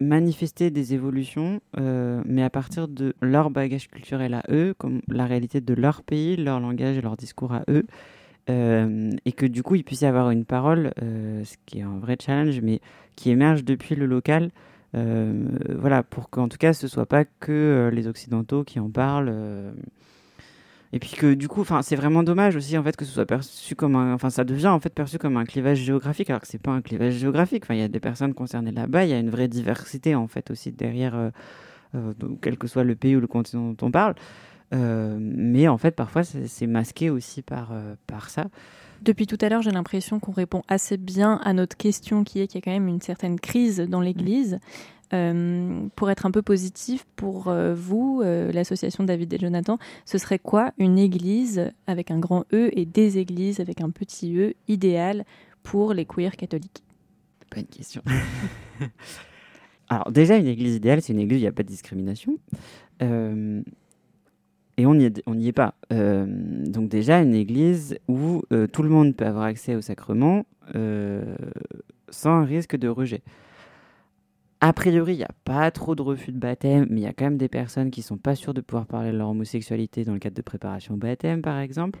manifester 0.00 0.70
des 0.70 0.92
évolutions, 0.92 1.60
euh, 1.78 2.22
mais 2.26 2.42
à 2.42 2.50
partir 2.50 2.88
de 2.88 3.14
leur 3.22 3.50
bagage 3.50 3.88
culturel 3.88 4.34
à 4.34 4.42
eux, 4.50 4.74
comme 4.76 5.00
la 5.08 5.24
réalité 5.24 5.62
de 5.62 5.72
leur 5.72 6.02
pays, 6.02 6.36
leur 6.36 6.60
langage 6.60 6.98
et 6.98 7.00
leur 7.00 7.16
discours 7.16 7.54
à 7.54 7.62
eux, 7.70 7.86
euh, 8.50 9.10
et 9.24 9.32
que 9.32 9.46
du 9.46 9.62
coup 9.62 9.76
il 9.76 9.84
puisse 9.84 10.02
y 10.02 10.06
avoir 10.06 10.30
une 10.30 10.44
parole, 10.44 10.92
euh, 11.02 11.42
ce 11.44 11.56
qui 11.64 11.78
est 11.78 11.82
un 11.82 11.98
vrai 11.98 12.18
challenge, 12.20 12.60
mais 12.60 12.80
qui 13.16 13.30
émerge 13.30 13.64
depuis 13.64 13.94
le 13.94 14.04
local. 14.04 14.50
voilà, 14.92 16.02
pour 16.02 16.28
qu'en 16.28 16.48
tout 16.48 16.58
cas 16.58 16.74
ce 16.74 16.86
soit 16.86 17.06
pas 17.06 17.24
que 17.24 17.90
les 17.94 18.06
occidentaux 18.08 18.62
qui 18.62 18.78
en 18.78 18.90
parlent 18.90 19.32
et 20.92 20.98
puis 20.98 21.12
que 21.12 21.32
du 21.32 21.48
coup, 21.48 21.62
enfin, 21.62 21.80
c'est 21.80 21.96
vraiment 21.96 22.22
dommage 22.22 22.54
aussi 22.54 22.76
en 22.76 22.82
fait 22.82 22.96
que 22.96 23.06
ce 23.06 23.12
soit 23.12 23.24
perçu 23.24 23.74
comme 23.74 23.96
un, 23.96 24.12
enfin, 24.12 24.28
ça 24.28 24.44
devient 24.44 24.68
en 24.68 24.78
fait 24.78 24.92
perçu 24.92 25.18
comme 25.18 25.38
un 25.38 25.44
clivage 25.44 25.78
géographique, 25.78 26.28
alors 26.28 26.42
que 26.42 26.46
c'est 26.46 26.60
pas 26.60 26.70
un 26.70 26.82
clivage 26.82 27.14
géographique. 27.14 27.64
Enfin, 27.64 27.74
il 27.74 27.80
y 27.80 27.84
a 27.84 27.88
des 27.88 28.00
personnes 28.00 28.34
concernées 28.34 28.72
là-bas, 28.72 29.04
il 29.04 29.10
y 29.10 29.14
a 29.14 29.18
une 29.18 29.30
vraie 29.30 29.48
diversité 29.48 30.14
en 30.14 30.28
fait 30.28 30.50
aussi 30.50 30.70
derrière, 30.70 31.14
euh, 31.14 31.30
euh, 31.94 32.12
quel 32.42 32.58
que 32.58 32.66
soit 32.66 32.84
le 32.84 32.94
pays 32.94 33.16
ou 33.16 33.20
le 33.20 33.26
continent 33.26 33.70
dont 33.72 33.86
on 33.86 33.90
parle. 33.90 34.14
Euh, 34.74 35.16
mais 35.18 35.66
en 35.66 35.78
fait, 35.78 35.92
parfois, 35.92 36.24
c'est 36.24 36.66
masqué 36.66 37.08
aussi 37.10 37.40
par, 37.42 37.72
par 38.06 38.28
ça. 38.28 38.46
Depuis 39.02 39.26
tout 39.26 39.38
à 39.40 39.48
l'heure, 39.48 39.62
j'ai 39.62 39.70
l'impression 39.70 40.20
qu'on 40.20 40.32
répond 40.32 40.62
assez 40.68 40.96
bien 40.96 41.40
à 41.42 41.54
notre 41.54 41.76
question 41.76 42.22
qui 42.22 42.40
est 42.40 42.46
qu'il 42.46 42.60
y 42.60 42.62
a 42.62 42.64
quand 42.64 42.70
même 42.70 42.88
une 42.88 43.00
certaine 43.00 43.40
crise 43.40 43.80
dans 43.80 44.00
l'Église. 44.00 44.60
Euh, 45.14 45.88
pour 45.94 46.10
être 46.10 46.24
un 46.24 46.30
peu 46.30 46.40
positif, 46.40 47.04
pour 47.16 47.48
euh, 47.48 47.74
vous, 47.74 48.22
euh, 48.24 48.50
l'association 48.50 49.04
David 49.04 49.34
et 49.34 49.38
Jonathan, 49.38 49.78
ce 50.06 50.16
serait 50.16 50.38
quoi 50.38 50.72
une 50.78 50.98
église 50.98 51.70
avec 51.86 52.10
un 52.10 52.18
grand 52.18 52.44
E 52.52 52.70
et 52.72 52.86
des 52.86 53.18
églises 53.18 53.60
avec 53.60 53.82
un 53.82 53.90
petit 53.90 54.34
E 54.38 54.54
idéal 54.68 55.24
pour 55.62 55.92
les 55.92 56.06
queers 56.06 56.36
catholiques? 56.36 56.82
Une 57.54 57.66
question. 57.66 58.00
Alors 59.90 60.10
déjà, 60.10 60.36
une 60.38 60.46
église 60.46 60.76
idéale, 60.76 61.02
c'est 61.02 61.12
une 61.12 61.18
église 61.18 61.36
où 61.36 61.40
il 61.40 61.42
n'y 61.42 61.48
a 61.48 61.52
pas 61.52 61.62
de 61.62 61.68
discrimination. 61.68 62.38
et 63.00 64.86
on 64.86 64.94
n'y 64.94 65.04
est, 65.04 65.52
pas. 65.52 65.74
donc 65.90 66.88
déjà, 66.88 67.20
une 67.20 67.34
église 67.34 67.98
où 68.08 68.42
tout 68.72 68.82
le 68.82 68.88
monde 68.88 69.14
peut 69.14 69.26
avoir 69.26 69.44
accès 69.44 69.74
au 69.74 69.82
sacrement 69.82 70.46
sans 72.08 72.44
risque 72.46 72.76
de 72.76 72.88
rejet. 72.88 73.22
A 74.64 74.72
priori, 74.72 75.14
il 75.14 75.16
n'y 75.16 75.24
a 75.24 75.34
pas 75.44 75.72
trop 75.72 75.96
de 75.96 76.02
refus 76.02 76.30
de 76.30 76.38
baptême, 76.38 76.86
mais 76.88 77.00
il 77.00 77.02
y 77.02 77.08
a 77.08 77.12
quand 77.12 77.24
même 77.24 77.36
des 77.36 77.48
personnes 77.48 77.90
qui 77.90 78.00
sont 78.00 78.16
pas 78.16 78.36
sûres 78.36 78.54
de 78.54 78.60
pouvoir 78.60 78.86
parler 78.86 79.10
de 79.10 79.16
leur 79.16 79.28
homosexualité 79.30 80.04
dans 80.04 80.12
le 80.12 80.20
cadre 80.20 80.36
de 80.36 80.42
préparation 80.42 80.94
au 80.94 80.96
baptême, 80.96 81.42
par 81.42 81.58
exemple. 81.58 82.00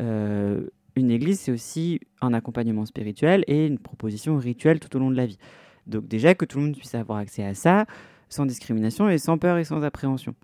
Euh, 0.00 0.66
une 0.96 1.12
église, 1.12 1.38
c'est 1.38 1.52
aussi 1.52 2.00
un 2.20 2.34
accompagnement 2.34 2.84
spirituel 2.84 3.44
et 3.46 3.64
une 3.64 3.78
proposition 3.78 4.36
rituelle 4.38 4.80
tout 4.80 4.94
au 4.96 4.98
long 4.98 5.12
de 5.12 5.14
la 5.14 5.24
vie. 5.24 5.38
Donc 5.86 6.08
déjà 6.08 6.34
que 6.34 6.44
tout 6.44 6.58
le 6.58 6.64
monde 6.64 6.76
puisse 6.76 6.96
avoir 6.96 7.18
accès 7.18 7.44
à 7.44 7.54
ça, 7.54 7.86
sans 8.28 8.44
discrimination 8.44 9.08
et 9.08 9.18
sans 9.18 9.38
peur 9.38 9.58
et 9.58 9.64
sans 9.64 9.84
appréhension, 9.84 10.34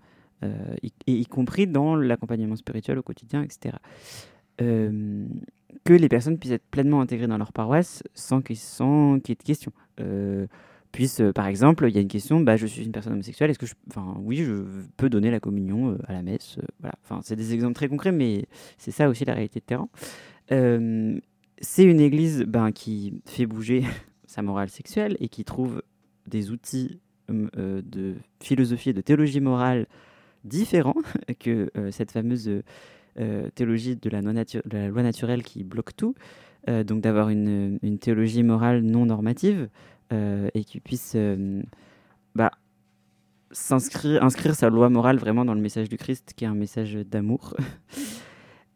euh, 0.45 0.55
et 0.81 1.11
y 1.11 1.25
compris 1.25 1.67
dans 1.67 1.97
l'accompagnement 1.97 2.55
spirituel 2.55 2.97
au 2.97 3.03
quotidien, 3.03 3.43
etc. 3.43 3.75
Euh, 4.61 5.25
que 5.83 5.91
les 5.91 6.07
personnes 6.07 6.39
puissent 6.39 6.53
être 6.53 6.69
pleinement 6.71 7.01
intégrées 7.01 7.27
dans 7.27 7.37
leur 7.37 7.51
paroisse 7.51 8.03
sans 8.13 8.41
qu'il 8.41 8.55
y 8.55 9.31
ait 9.31 9.35
de 9.35 9.43
questions 9.43 9.73
puisse, 10.91 11.19
euh, 11.19 11.31
par 11.31 11.47
exemple, 11.47 11.87
il 11.87 11.95
y 11.95 11.97
a 11.97 12.01
une 12.01 12.07
question, 12.07 12.39
bah, 12.39 12.57
je 12.57 12.65
suis 12.65 12.83
une 12.83 12.91
personne 12.91 13.13
homosexuelle, 13.13 13.49
est-ce 13.49 13.59
que 13.59 13.65
je, 13.65 13.75
enfin, 13.89 14.15
oui, 14.19 14.37
je 14.37 14.63
peux 14.97 15.09
donner 15.09 15.31
la 15.31 15.39
communion 15.39 15.91
euh, 15.91 15.97
à 16.07 16.13
la 16.13 16.21
messe, 16.21 16.57
euh, 16.59 16.65
voilà. 16.79 16.95
Enfin, 17.03 17.21
c'est 17.23 17.35
des 17.35 17.53
exemples 17.53 17.75
très 17.75 17.87
concrets, 17.87 18.11
mais 18.11 18.45
c'est 18.77 18.91
ça 18.91 19.09
aussi 19.09 19.25
la 19.25 19.33
réalité 19.33 19.59
de 19.59 19.65
terrain. 19.65 19.89
c'est 21.59 21.83
une 21.83 21.99
église 21.99 22.43
ben, 22.47 22.71
qui 22.71 23.21
fait 23.25 23.45
bouger 23.45 23.83
sa 24.25 24.41
morale 24.41 24.69
sexuelle 24.69 25.17
et 25.19 25.29
qui 25.29 25.43
trouve 25.43 25.81
des 26.27 26.51
outils 26.51 26.99
de 27.29 28.15
philosophie 28.41 28.91
et 28.91 28.93
de 28.93 29.01
théologie 29.01 29.41
morale 29.41 29.85
différents 30.45 30.95
que 31.39 31.69
cette 31.91 32.11
fameuse 32.11 32.49
théologie 33.55 33.95
de 33.95 34.09
la, 34.09 34.21
loi 34.21 35.03
naturelle 35.03 35.43
qui 35.43 35.63
bloque 35.63 35.95
tout. 35.95 36.15
donc 36.67 37.01
d'avoir 37.01 37.29
une, 37.29 37.79
théologie 37.99 38.43
morale 38.43 38.81
non 38.81 39.05
normative, 39.05 39.67
et 40.11 40.63
qui 40.63 40.79
puisse 40.79 41.13
euh, 41.15 41.61
bah, 42.35 42.51
s'inscrire, 43.51 44.23
inscrire 44.23 44.55
sa 44.55 44.69
loi 44.69 44.89
morale 44.89 45.17
vraiment 45.17 45.45
dans 45.45 45.53
le 45.53 45.61
message 45.61 45.89
du 45.89 45.97
Christ, 45.97 46.33
qui 46.35 46.45
est 46.45 46.47
un 46.47 46.55
message 46.55 46.93
d'amour. 46.93 47.55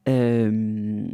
Euh, 0.08 1.06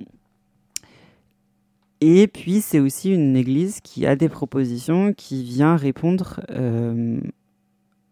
et 2.00 2.28
puis, 2.28 2.62
c'est 2.62 2.80
aussi 2.80 3.14
une 3.14 3.36
église 3.36 3.82
qui 3.82 4.06
a 4.06 4.16
des 4.16 4.30
propositions, 4.30 5.12
qui 5.12 5.44
vient 5.44 5.76
répondre 5.76 6.40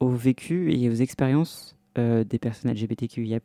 au 0.02 0.10
vécu 0.10 0.74
et 0.74 0.89
aux 0.89 0.96
expériences 0.96 1.78
des 1.96 2.39
personnes 2.39 2.74
LGBTQIA. 2.74 3.39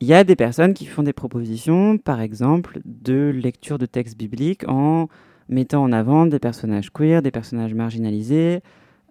Il 0.00 0.08
y 0.08 0.12
a 0.14 0.24
des 0.24 0.36
personnes 0.36 0.74
qui 0.74 0.86
font 0.86 1.02
des 1.02 1.12
propositions, 1.12 1.98
par 1.98 2.22
exemple, 2.22 2.80
de 2.84 3.30
lecture 3.34 3.78
de 3.78 3.86
textes 3.86 4.18
bibliques 4.18 4.68
en 4.68 5.08
mettant 5.48 5.82
en 5.82 5.92
avant 5.92 6.26
des 6.26 6.38
personnages 6.38 6.90
queer, 6.90 7.22
des 7.22 7.30
personnages 7.30 7.74
marginalisés, 7.74 8.60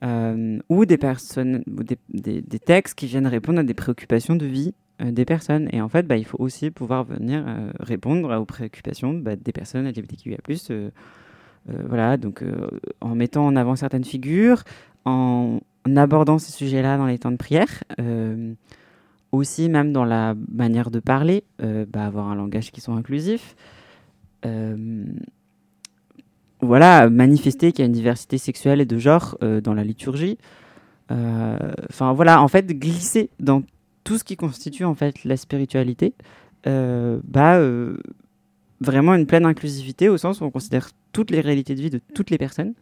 euh, 0.03 0.59
ou 0.67 0.85
des, 0.85 0.97
textes 2.59 2.95
qui 2.95 3.07
viennent 3.07 3.27
répondre 3.27 3.59
à 3.59 3.63
des 3.63 3.73
préoccupations 3.73 4.35
de 4.35 4.45
vie 4.45 4.73
euh, 5.01 5.11
des 5.11 5.23
personnes. 5.23 5.69
Et 5.71 5.81
en 5.81 5.87
fait, 5.87 6.05
bah, 6.05 6.17
il 6.17 6.25
faut 6.25 6.39
aussi 6.41 6.71
pouvoir 6.71 7.05
venir 7.05 7.45
euh, 7.47 7.71
répondre 7.79 8.37
aux 8.37 8.45
préoccupations 8.45 9.13
bah, 9.13 9.37
des 9.37 9.53
personnes 9.53 9.87
LGBTQIA+. 9.87 10.37
voilà, 11.87 12.17
donc 12.17 12.43
en 12.99 13.15
mettant 13.15 13.45
en 13.45 13.55
avant 13.55 13.77
certaines 13.77 14.03
figures, 14.03 14.63
en, 15.05 15.59
abordant 15.95 16.37
ces 16.37 16.51
sujets-là 16.51 16.97
dans 16.97 17.05
les 17.05 17.19
temps 17.19 17.31
de 17.31 17.37
prière, 17.37 17.83
aussi 19.31 19.69
même 19.69 19.93
dans 19.93 20.03
la 20.03 20.35
manière 20.51 20.91
de 20.91 20.99
parler, 20.99 21.45
bah, 21.59 22.05
avoir 22.05 22.27
un 22.27 22.35
langage 22.35 22.71
qui 22.71 22.81
soit 22.81 22.95
inclusif 22.95 23.55
voilà, 26.63 27.09
manifester 27.09 27.71
qu'il 27.71 27.79
y 27.79 27.83
a 27.83 27.85
une 27.87 27.93
diversité 27.93 28.37
sexuelle 28.37 28.81
et 28.81 28.85
de 28.85 28.97
genre 28.97 29.37
euh, 29.43 29.61
dans 29.61 29.73
la 29.73 29.83
liturgie. 29.83 30.37
Euh, 31.11 31.57
enfin 31.89 32.13
voilà, 32.13 32.41
en 32.41 32.47
fait, 32.47 32.65
glisser 32.67 33.29
dans 33.39 33.63
tout 34.03 34.17
ce 34.17 34.23
qui 34.23 34.35
constitue 34.35 34.85
en 34.85 34.95
fait 34.95 35.23
la 35.23 35.37
spiritualité, 35.37 36.13
euh, 36.67 37.19
bah, 37.23 37.59
vraiment 38.81 39.13
une 39.13 39.25
pleine 39.25 39.45
inclusivité 39.45 40.09
au 40.09 40.17
sens 40.17 40.41
où 40.41 40.45
on 40.45 40.51
considère 40.51 40.89
toutes 41.11 41.31
les 41.31 41.41
réalités 41.41 41.75
de 41.75 41.81
vie 41.81 41.89
de 41.89 42.01
toutes 42.13 42.29
les 42.29 42.37
personnes, 42.37 42.73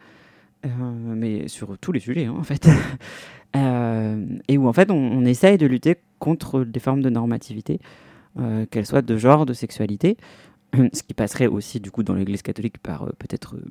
mais 0.63 1.47
sur 1.47 1.77
tous 1.79 1.91
les 1.91 1.99
sujets 1.99 2.25
hein, 2.25 2.35
en 2.37 2.43
fait, 2.43 2.67
et 4.47 4.57
où 4.57 4.67
en 4.67 4.73
fait 4.73 4.89
on, 4.89 4.95
on, 4.95 5.25
essaye 5.25 5.57
de 5.57 5.65
lutter 5.65 5.97
contre 6.19 6.63
des 6.63 6.79
formes 6.79 7.01
de 7.01 7.09
normativité, 7.09 7.79
qu'elles 8.71 8.85
soient 8.85 9.01
de 9.01 9.17
genre, 9.17 9.45
de 9.45 9.53
sexualité, 9.53 10.17
ce 10.93 11.03
qui 11.03 11.13
passerait 11.13 11.47
aussi 11.47 11.79
du 11.79 11.91
coup 11.91 12.03
dans 12.03 12.13
l'Église 12.13 12.41
catholique 12.41 12.77
par 12.77 13.03
euh, 13.03 13.11
peut-être 13.19 13.55
euh, 13.55 13.65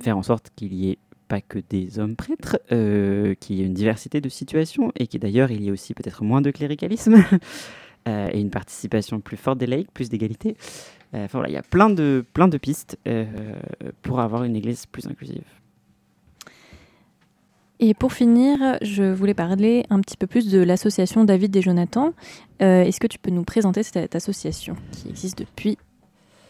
faire 0.00 0.16
en 0.16 0.22
sorte 0.22 0.50
qu'il 0.56 0.74
y 0.74 0.90
ait 0.90 0.98
pas 1.28 1.40
que 1.40 1.58
des 1.58 1.98
hommes 1.98 2.14
prêtres, 2.14 2.60
euh, 2.70 3.34
qu'il 3.34 3.56
y 3.56 3.62
ait 3.62 3.66
une 3.66 3.74
diversité 3.74 4.20
de 4.20 4.28
situations 4.28 4.92
et 4.96 5.06
qu'il 5.06 5.20
d'ailleurs 5.20 5.50
il 5.50 5.62
y 5.62 5.68
ait 5.68 5.72
aussi 5.72 5.92
peut-être 5.92 6.22
moins 6.22 6.40
de 6.40 6.50
cléricalisme 6.50 7.16
et 8.06 8.40
une 8.40 8.50
participation 8.50 9.18
plus 9.18 9.36
forte 9.36 9.58
des 9.58 9.66
laïcs, 9.66 9.90
plus 9.90 10.08
d'égalité. 10.08 10.56
Enfin 11.12 11.38
voilà, 11.38 11.48
il 11.48 11.54
y 11.54 11.56
a 11.56 11.62
plein 11.62 11.90
de, 11.90 12.24
plein 12.34 12.46
de 12.46 12.56
pistes 12.56 12.96
pour 14.02 14.20
avoir 14.20 14.44
une 14.44 14.54
Église 14.54 14.86
plus 14.86 15.08
inclusive. 15.08 15.42
Et 17.78 17.92
pour 17.92 18.12
finir, 18.12 18.78
je 18.80 19.02
voulais 19.02 19.34
parler 19.34 19.84
un 19.90 20.00
petit 20.00 20.16
peu 20.16 20.26
plus 20.26 20.50
de 20.50 20.60
l'association 20.60 21.24
David 21.24 21.54
et 21.56 21.60
Jonathan. 21.62 22.14
Euh, 22.62 22.82
est-ce 22.82 23.00
que 23.00 23.06
tu 23.06 23.18
peux 23.18 23.30
nous 23.30 23.44
présenter 23.44 23.82
cette 23.82 24.14
association 24.14 24.76
qui 24.92 25.10
existe 25.10 25.38
depuis 25.38 25.76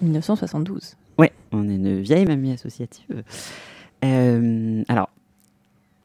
1972 0.03 0.97
Oui, 1.19 1.27
on 1.51 1.69
est 1.69 1.75
une 1.75 2.01
vieille 2.01 2.27
mamie 2.27 2.53
associative. 2.53 3.25
Euh, 4.05 4.85
alors, 4.87 5.11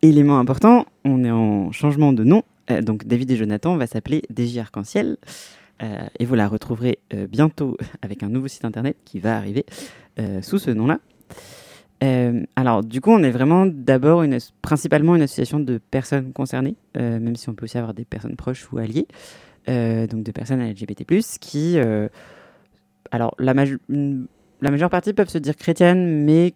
élément 0.02 0.40
important, 0.40 0.86
on 1.06 1.24
est 1.24 1.32
en 1.32 1.72
changement 1.72 2.14
de 2.14 2.24
nom. 2.24 2.42
Euh, 2.72 2.82
donc 2.82 3.06
David 3.06 3.30
et 3.30 3.36
Jonathan 3.36 3.78
va 3.78 3.86
s'appeler 3.86 4.24
DJ 4.36 4.58
Arc-en-Ciel. 4.58 5.18
et 6.20 6.26
vous 6.26 6.36
la 6.36 6.48
retrouverez 6.48 7.00
bientôt 7.28 7.76
avec 8.04 8.22
un 8.22 8.30
nouveau 8.30 8.48
site 8.48 8.66
internet 8.66 8.98
qui 9.04 9.20
va 9.20 9.36
arriver 9.36 9.66
sous 10.44 10.60
ce 10.60 10.70
nom-là. 10.70 11.00
Euh, 12.04 12.44
alors, 12.56 12.84
du 12.84 13.00
coup, 13.00 13.12
on 13.12 13.22
est 13.24 13.32
vraiment 13.32 13.66
d'abord 13.66 14.24
principalement 14.62 15.16
une 15.16 15.22
association 15.22 15.60
de 15.60 15.78
personnes 15.78 16.34
concernées, 16.34 16.76
euh, 16.98 17.20
même 17.20 17.36
si 17.36 17.50
on 17.50 17.54
peut 17.54 17.66
aussi 17.66 17.78
avoir 17.78 17.94
des 17.94 18.06
personnes 18.06 18.36
proches 18.36 18.72
ou 18.72 18.80
alliées, 18.80 19.08
euh, 19.70 20.08
donc 20.08 20.24
de 20.24 20.32
personnes 20.32 20.62
LGBT+, 20.68 21.06
qui, 21.40 21.78
alors, 23.12 23.36
la, 23.38 23.54
la, 23.54 24.72
majeure 24.72 24.90
partie 24.90 25.14
peuvent 25.14 25.30
se 25.30 25.38
dire 25.38 25.56
chrétiennes, 25.56 26.24
mais 26.24 26.54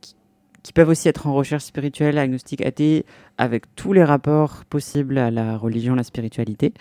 qui, 0.00 0.16
qui, 0.62 0.72
peuvent 0.72 0.88
aussi 0.88 1.08
être 1.08 1.26
en 1.28 1.34
recherche 1.34 1.64
spirituelle, 1.64 2.18
agnostique, 2.18 2.64
athée, 2.64 3.04
avec 3.36 3.72
tous 3.76 3.92
les 3.92 4.02
rapports 4.02 4.64
possibles 4.64 5.18
à 5.18 5.30
la 5.30 5.56
religion, 5.56 5.94
la 5.94 6.02
spiritualité, 6.02 6.74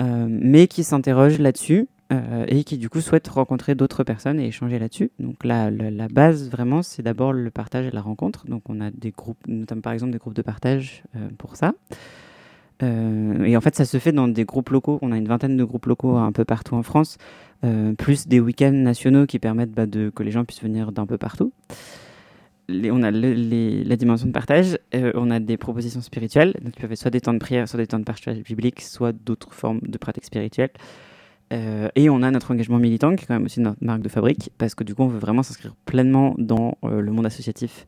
mais 0.00 0.66
qui 0.66 0.84
s'interrogent 0.84 1.38
là-dessus, 1.38 1.88
euh, 2.10 2.46
et 2.48 2.64
qui 2.64 2.78
du 2.78 2.88
coup 2.88 3.02
souhaitent 3.02 3.28
rencontrer 3.28 3.74
d'autres 3.74 4.02
personnes 4.02 4.40
et 4.40 4.46
échanger 4.46 4.78
là-dessus. 4.78 5.10
Donc 5.18 5.44
là, 5.44 5.70
la, 5.70 6.08
base 6.08 6.48
vraiment, 6.48 6.80
c'est 6.80 7.02
d'abord 7.02 7.34
le 7.34 7.50
partage 7.50 7.86
et 7.86 7.90
la 7.90 8.00
rencontre. 8.00 8.46
Donc 8.46 8.62
on 8.70 8.80
a 8.80 8.90
des 8.90 9.10
groupes, 9.10 9.46
notamment 9.46 9.82
par 9.82 9.92
exemple 9.92 10.12
des 10.12 10.18
groupes 10.18 10.34
de 10.34 10.40
partage 10.40 11.02
euh, 11.16 11.28
pour 11.36 11.56
ça. 11.56 11.74
Euh, 12.82 13.44
et 13.44 13.58
en 13.58 13.60
fait, 13.60 13.74
ça 13.74 13.84
se 13.84 13.98
fait 13.98 14.12
dans 14.12 14.26
des 14.26 14.46
groupes 14.46 14.70
locaux. 14.70 14.98
On 15.02 15.12
a 15.12 15.18
une 15.18 15.28
vingtaine 15.28 15.58
de 15.58 15.64
groupes 15.64 15.84
locaux 15.84 16.16
un 16.16 16.32
peu 16.32 16.46
partout 16.46 16.76
en 16.76 16.82
France, 16.82 17.18
plus 17.98 18.26
des 18.26 18.40
week-ends 18.40 18.72
nationaux 18.72 19.26
qui 19.26 19.38
permettent 19.38 19.72
bah, 19.72 19.86
que 19.86 20.22
les 20.22 20.30
gens 20.30 20.46
puissent 20.46 20.62
venir 20.62 20.92
d'un 20.92 21.04
peu 21.04 21.18
partout. 21.18 21.52
on 22.70 23.02
a 23.02 23.10
la 23.10 23.96
dimension 23.96 24.28
de 24.28 24.32
partage, 24.32 24.78
on 24.94 25.30
a 25.30 25.40
des 25.40 25.58
propositions 25.58 26.00
spirituelles, 26.00 26.54
donc 26.62 26.72
qui 26.72 26.80
peuvent 26.80 26.92
être 26.92 26.98
soit 26.98 27.10
des 27.10 27.20
temps 27.20 27.34
de 27.34 27.38
prière, 27.38 27.68
soit 27.68 27.78
des 27.78 27.86
temps 27.88 27.98
de 27.98 28.04
partage 28.04 28.38
biblique, 28.38 28.80
soit 28.80 29.12
d'autres 29.12 29.52
formes 29.52 29.80
de 29.82 29.98
pratiques 29.98 30.24
spirituelles. 30.24 30.70
Euh, 31.52 31.88
et 31.94 32.10
on 32.10 32.22
a 32.22 32.30
notre 32.30 32.50
engagement 32.50 32.78
militant, 32.78 33.16
qui 33.16 33.24
est 33.24 33.26
quand 33.26 33.34
même 33.34 33.44
aussi 33.44 33.60
notre 33.60 33.82
marque 33.82 34.02
de 34.02 34.08
fabrique, 34.08 34.50
parce 34.58 34.74
que 34.74 34.84
du 34.84 34.94
coup, 34.94 35.02
on 35.02 35.08
veut 35.08 35.18
vraiment 35.18 35.42
s'inscrire 35.42 35.74
pleinement 35.84 36.34
dans 36.38 36.76
euh, 36.84 37.00
le 37.00 37.12
monde 37.12 37.26
associatif 37.26 37.86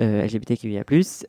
euh, 0.00 0.24
LGBTQIA+. 0.24 0.84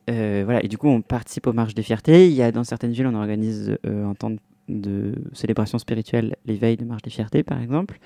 Euh, 0.09 0.41
voilà, 0.45 0.63
et 0.63 0.67
du 0.67 0.77
coup, 0.77 0.87
on 0.87 1.01
participe 1.01 1.47
aux 1.47 1.53
marches 1.53 1.75
des 1.75 1.83
fiertés. 1.83 2.27
Il 2.27 2.33
y 2.33 2.41
a 2.41 2.51
dans 2.51 2.63
certaines 2.63 2.91
villes, 2.91 3.07
on 3.07 3.15
organise 3.15 3.77
un 3.85 4.13
temps 4.13 4.31
de 4.67 5.15
célébration 5.33 5.79
spirituelle, 5.79 6.35
l'éveil 6.45 6.77
de 6.77 6.85
marche 6.85 7.01
des 7.01 7.09
fiertés, 7.09 7.43
par 7.43 7.61
exemple. 7.61 7.99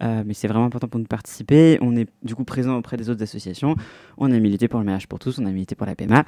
mais 0.00 0.34
c'est 0.34 0.48
vraiment 0.48 0.66
important 0.66 0.88
pour 0.88 0.98
nous 0.98 1.04
de 1.04 1.08
participer. 1.08 1.78
On 1.80 1.96
est 1.96 2.08
du 2.22 2.34
coup 2.34 2.44
présent 2.44 2.76
auprès 2.76 2.96
des 2.96 3.08
autres 3.08 3.22
associations. 3.22 3.76
On 4.18 4.30
a 4.30 4.38
milité 4.38 4.68
pour 4.68 4.80
le 4.80 4.84
mariage 4.84 5.06
pour 5.06 5.18
tous, 5.18 5.38
on 5.38 5.46
a 5.46 5.50
milité 5.50 5.74
pour 5.74 5.86
la 5.86 5.94
PMA. 5.94 6.24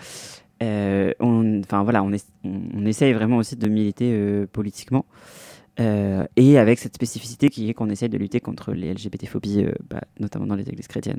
Enfin 0.62 1.82
voilà, 1.82 2.02
on, 2.02 2.86
essaye 2.86 3.12
vraiment 3.12 3.38
aussi 3.38 3.56
de 3.56 3.68
militer 3.68 4.46
politiquement. 4.52 5.04
Euh, 5.80 6.24
et 6.36 6.58
avec 6.58 6.78
cette 6.78 6.94
spécificité 6.94 7.48
qui 7.48 7.68
est 7.68 7.74
qu'on 7.74 7.90
essaye 7.90 8.08
de 8.08 8.18
lutter 8.18 8.40
contre 8.40 8.72
les 8.72 8.92
LGBT-phobies, 8.92 9.64
euh, 9.64 9.72
bah, 9.90 10.02
notamment 10.20 10.46
dans 10.46 10.54
les 10.54 10.68
églises 10.68 10.86
chrétiennes. 10.86 11.18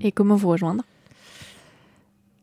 Et 0.00 0.12
comment 0.12 0.36
vous 0.36 0.48
rejoindre? 0.48 0.84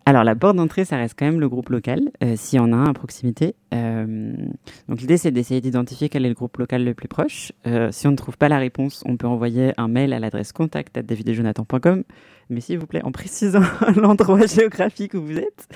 Alors 0.05 0.25
la 0.25 0.35
porte 0.35 0.57
d'entrée, 0.57 0.83
ça 0.83 0.97
reste 0.97 1.17
quand 1.17 1.25
même 1.25 1.39
le 1.39 1.47
groupe 1.47 1.69
local, 1.69 2.11
euh, 2.21 2.35
s'il 2.35 2.57
y 2.57 2.59
en 2.59 2.73
a 2.73 2.75
un 2.75 2.89
à 2.89 2.93
proximité. 2.93 3.55
donc 3.71 4.99
l'idée, 4.99 5.15
c'est 5.15 5.31
d'essayer 5.31 5.61
d'identifier 5.61 6.09
quel 6.09 6.25
est 6.25 6.29
le 6.29 6.35
groupe 6.35 6.57
local 6.57 6.83
le 6.83 6.93
plus 6.93 7.07
proche. 7.07 7.53
si 7.91 8.07
on 8.07 8.11
ne 8.11 8.17
trouve 8.17 8.37
pas 8.37 8.49
la 8.49 8.57
réponse, 8.57 9.01
on 9.05 9.15
peut 9.15 9.27
envoyer 9.27 9.71
un 9.77 9.87
mail 9.87 10.11
à 10.11 10.19
l'adresse 10.19 10.51
contact 10.51 10.99
mais 12.49 12.59
s'il 12.59 12.77
vous 12.77 12.85
plaît, 12.85 13.01
en 13.03 13.13
précisant 13.13 13.61
l'endroit 13.95 14.45
géographique 14.45 15.13
où 15.13 15.21
vous 15.21 15.37
êtes. 15.37 15.69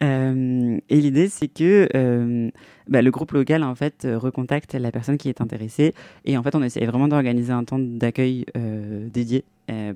Et 0.00 1.00
l'idée, 1.00 1.28
c'est 1.28 1.48
que 1.48 2.50
bah, 2.88 3.02
le 3.02 3.10
groupe 3.10 3.32
local, 3.32 3.62
en 3.62 3.74
fait, 3.74 4.04
euh, 4.04 4.18
recontacte 4.18 4.74
la 4.74 4.90
personne 4.92 5.16
qui 5.16 5.28
est 5.28 5.40
intéressée. 5.40 5.94
Et 6.24 6.36
en 6.36 6.42
fait, 6.42 6.54
on 6.54 6.62
essaie 6.62 6.84
vraiment 6.86 7.08
d'organiser 7.08 7.52
un 7.52 7.64
temps 7.64 7.78
d'accueil 7.78 8.46
dédié 8.54 9.44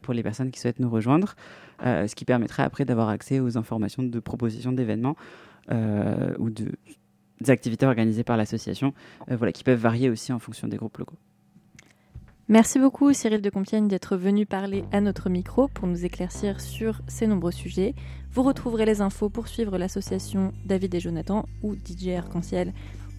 pour 0.03 0.15
les 0.15 0.23
personnes 0.23 0.51
qui 0.51 0.61
souhaitent 0.61 0.81
nous 0.81 0.89
rejoindre, 0.89 1.35
ce 1.83 2.15
qui 2.15 2.25
permettra 2.25 2.63
après 2.63 2.87
d'avoir 2.87 3.11
accès 3.11 3.39
aux 3.39 3.59
informations 3.59 4.03
de 4.03 4.21
propositions 4.21 4.73
d'événements 4.73 5.17
ou 5.71 6.51
de, 6.51 6.73
des 7.41 7.51
activités 7.51 7.85
organisées 7.85 8.25
par 8.25 8.39
l'association, 8.39 8.95
voilà, 9.29 9.53
qui 9.53 9.65
peuvent 9.65 9.79
varier 9.79 10.09
aussi 10.09 10.33
en 10.33 10.39
fonction 10.39 10.69
des 10.69 10.79
groupes 10.79 10.97
locaux. 10.97 11.19
Merci 12.51 12.79
beaucoup 12.79 13.13
Cyril 13.13 13.43
de 13.43 13.51
Compiègne 13.51 13.89
d'être 13.89 14.17
venu 14.17 14.47
parler 14.47 14.87
à 14.91 15.03
notre 15.03 15.29
micro 15.29 15.69
pour 15.69 15.87
nous 15.87 16.07
éclaircir 16.07 16.63
sur 16.63 17.03
ces 17.07 17.27
nombreux 17.27 17.53
sujets. 17.53 17.95
Vous 18.33 18.43
retrouverez 18.43 18.87
les 18.87 19.03
infos 19.03 19.29
pour 19.29 19.49
suivre 19.49 19.77
l'association 19.77 20.55
David 20.65 20.95
et 20.95 21.01
Jonathan 21.01 21.45
ou 21.63 21.75
DJ 21.75 22.09
Arc-en-Ciel 22.17 22.73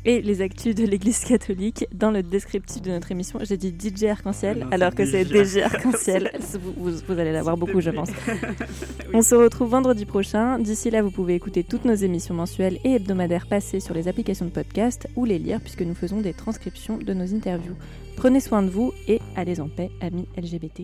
et 0.05 0.21
les 0.21 0.41
actus 0.41 0.75
de 0.75 0.85
l'Église 0.85 1.19
catholique 1.19 1.87
dans 1.93 2.11
le 2.11 2.23
descriptif 2.23 2.81
de 2.81 2.91
notre 2.91 3.11
émission. 3.11 3.39
J'ai 3.41 3.57
dit 3.57 3.73
DJ 3.73 4.05
Arc-en-Ciel 4.05 4.67
alors 4.71 4.95
que 4.95 5.05
c'est 5.05 5.23
DJ 5.23 5.57
Arc-en-Ciel. 5.57 6.31
vous, 6.77 6.91
vous, 7.07 7.19
allez 7.19 7.31
l'avoir 7.31 7.57
beaucoup, 7.57 7.81
je 7.81 7.89
pense. 7.89 8.09
On 9.13 9.21
se 9.21 9.35
retrouve 9.35 9.69
vendredi 9.69 10.05
prochain. 10.05 10.59
D'ici 10.59 10.89
là, 10.89 11.01
vous 11.01 11.11
pouvez 11.11 11.35
écouter 11.35 11.63
toutes 11.63 11.85
nos 11.85 11.95
émissions 11.95 12.33
mensuelles 12.33 12.79
et 12.83 12.95
hebdomadaires 12.95 13.47
passées 13.47 13.79
sur 13.79 13.93
les 13.93 14.07
applications 14.07 14.45
de 14.45 14.51
podcast 14.51 15.07
ou 15.15 15.25
les 15.25 15.39
lire 15.39 15.59
puisque 15.61 15.81
nous 15.81 15.95
faisons 15.95 16.21
des 16.21 16.33
transcriptions 16.33 16.97
de 16.97 17.13
nos 17.13 17.33
interviews. 17.33 17.75
Prenez 18.15 18.39
soin 18.39 18.63
de 18.63 18.69
vous 18.69 18.91
et 19.07 19.21
allez 19.35 19.59
en 19.61 19.69
paix, 19.69 19.91
amis 20.01 20.27
LGBT. 20.37 20.81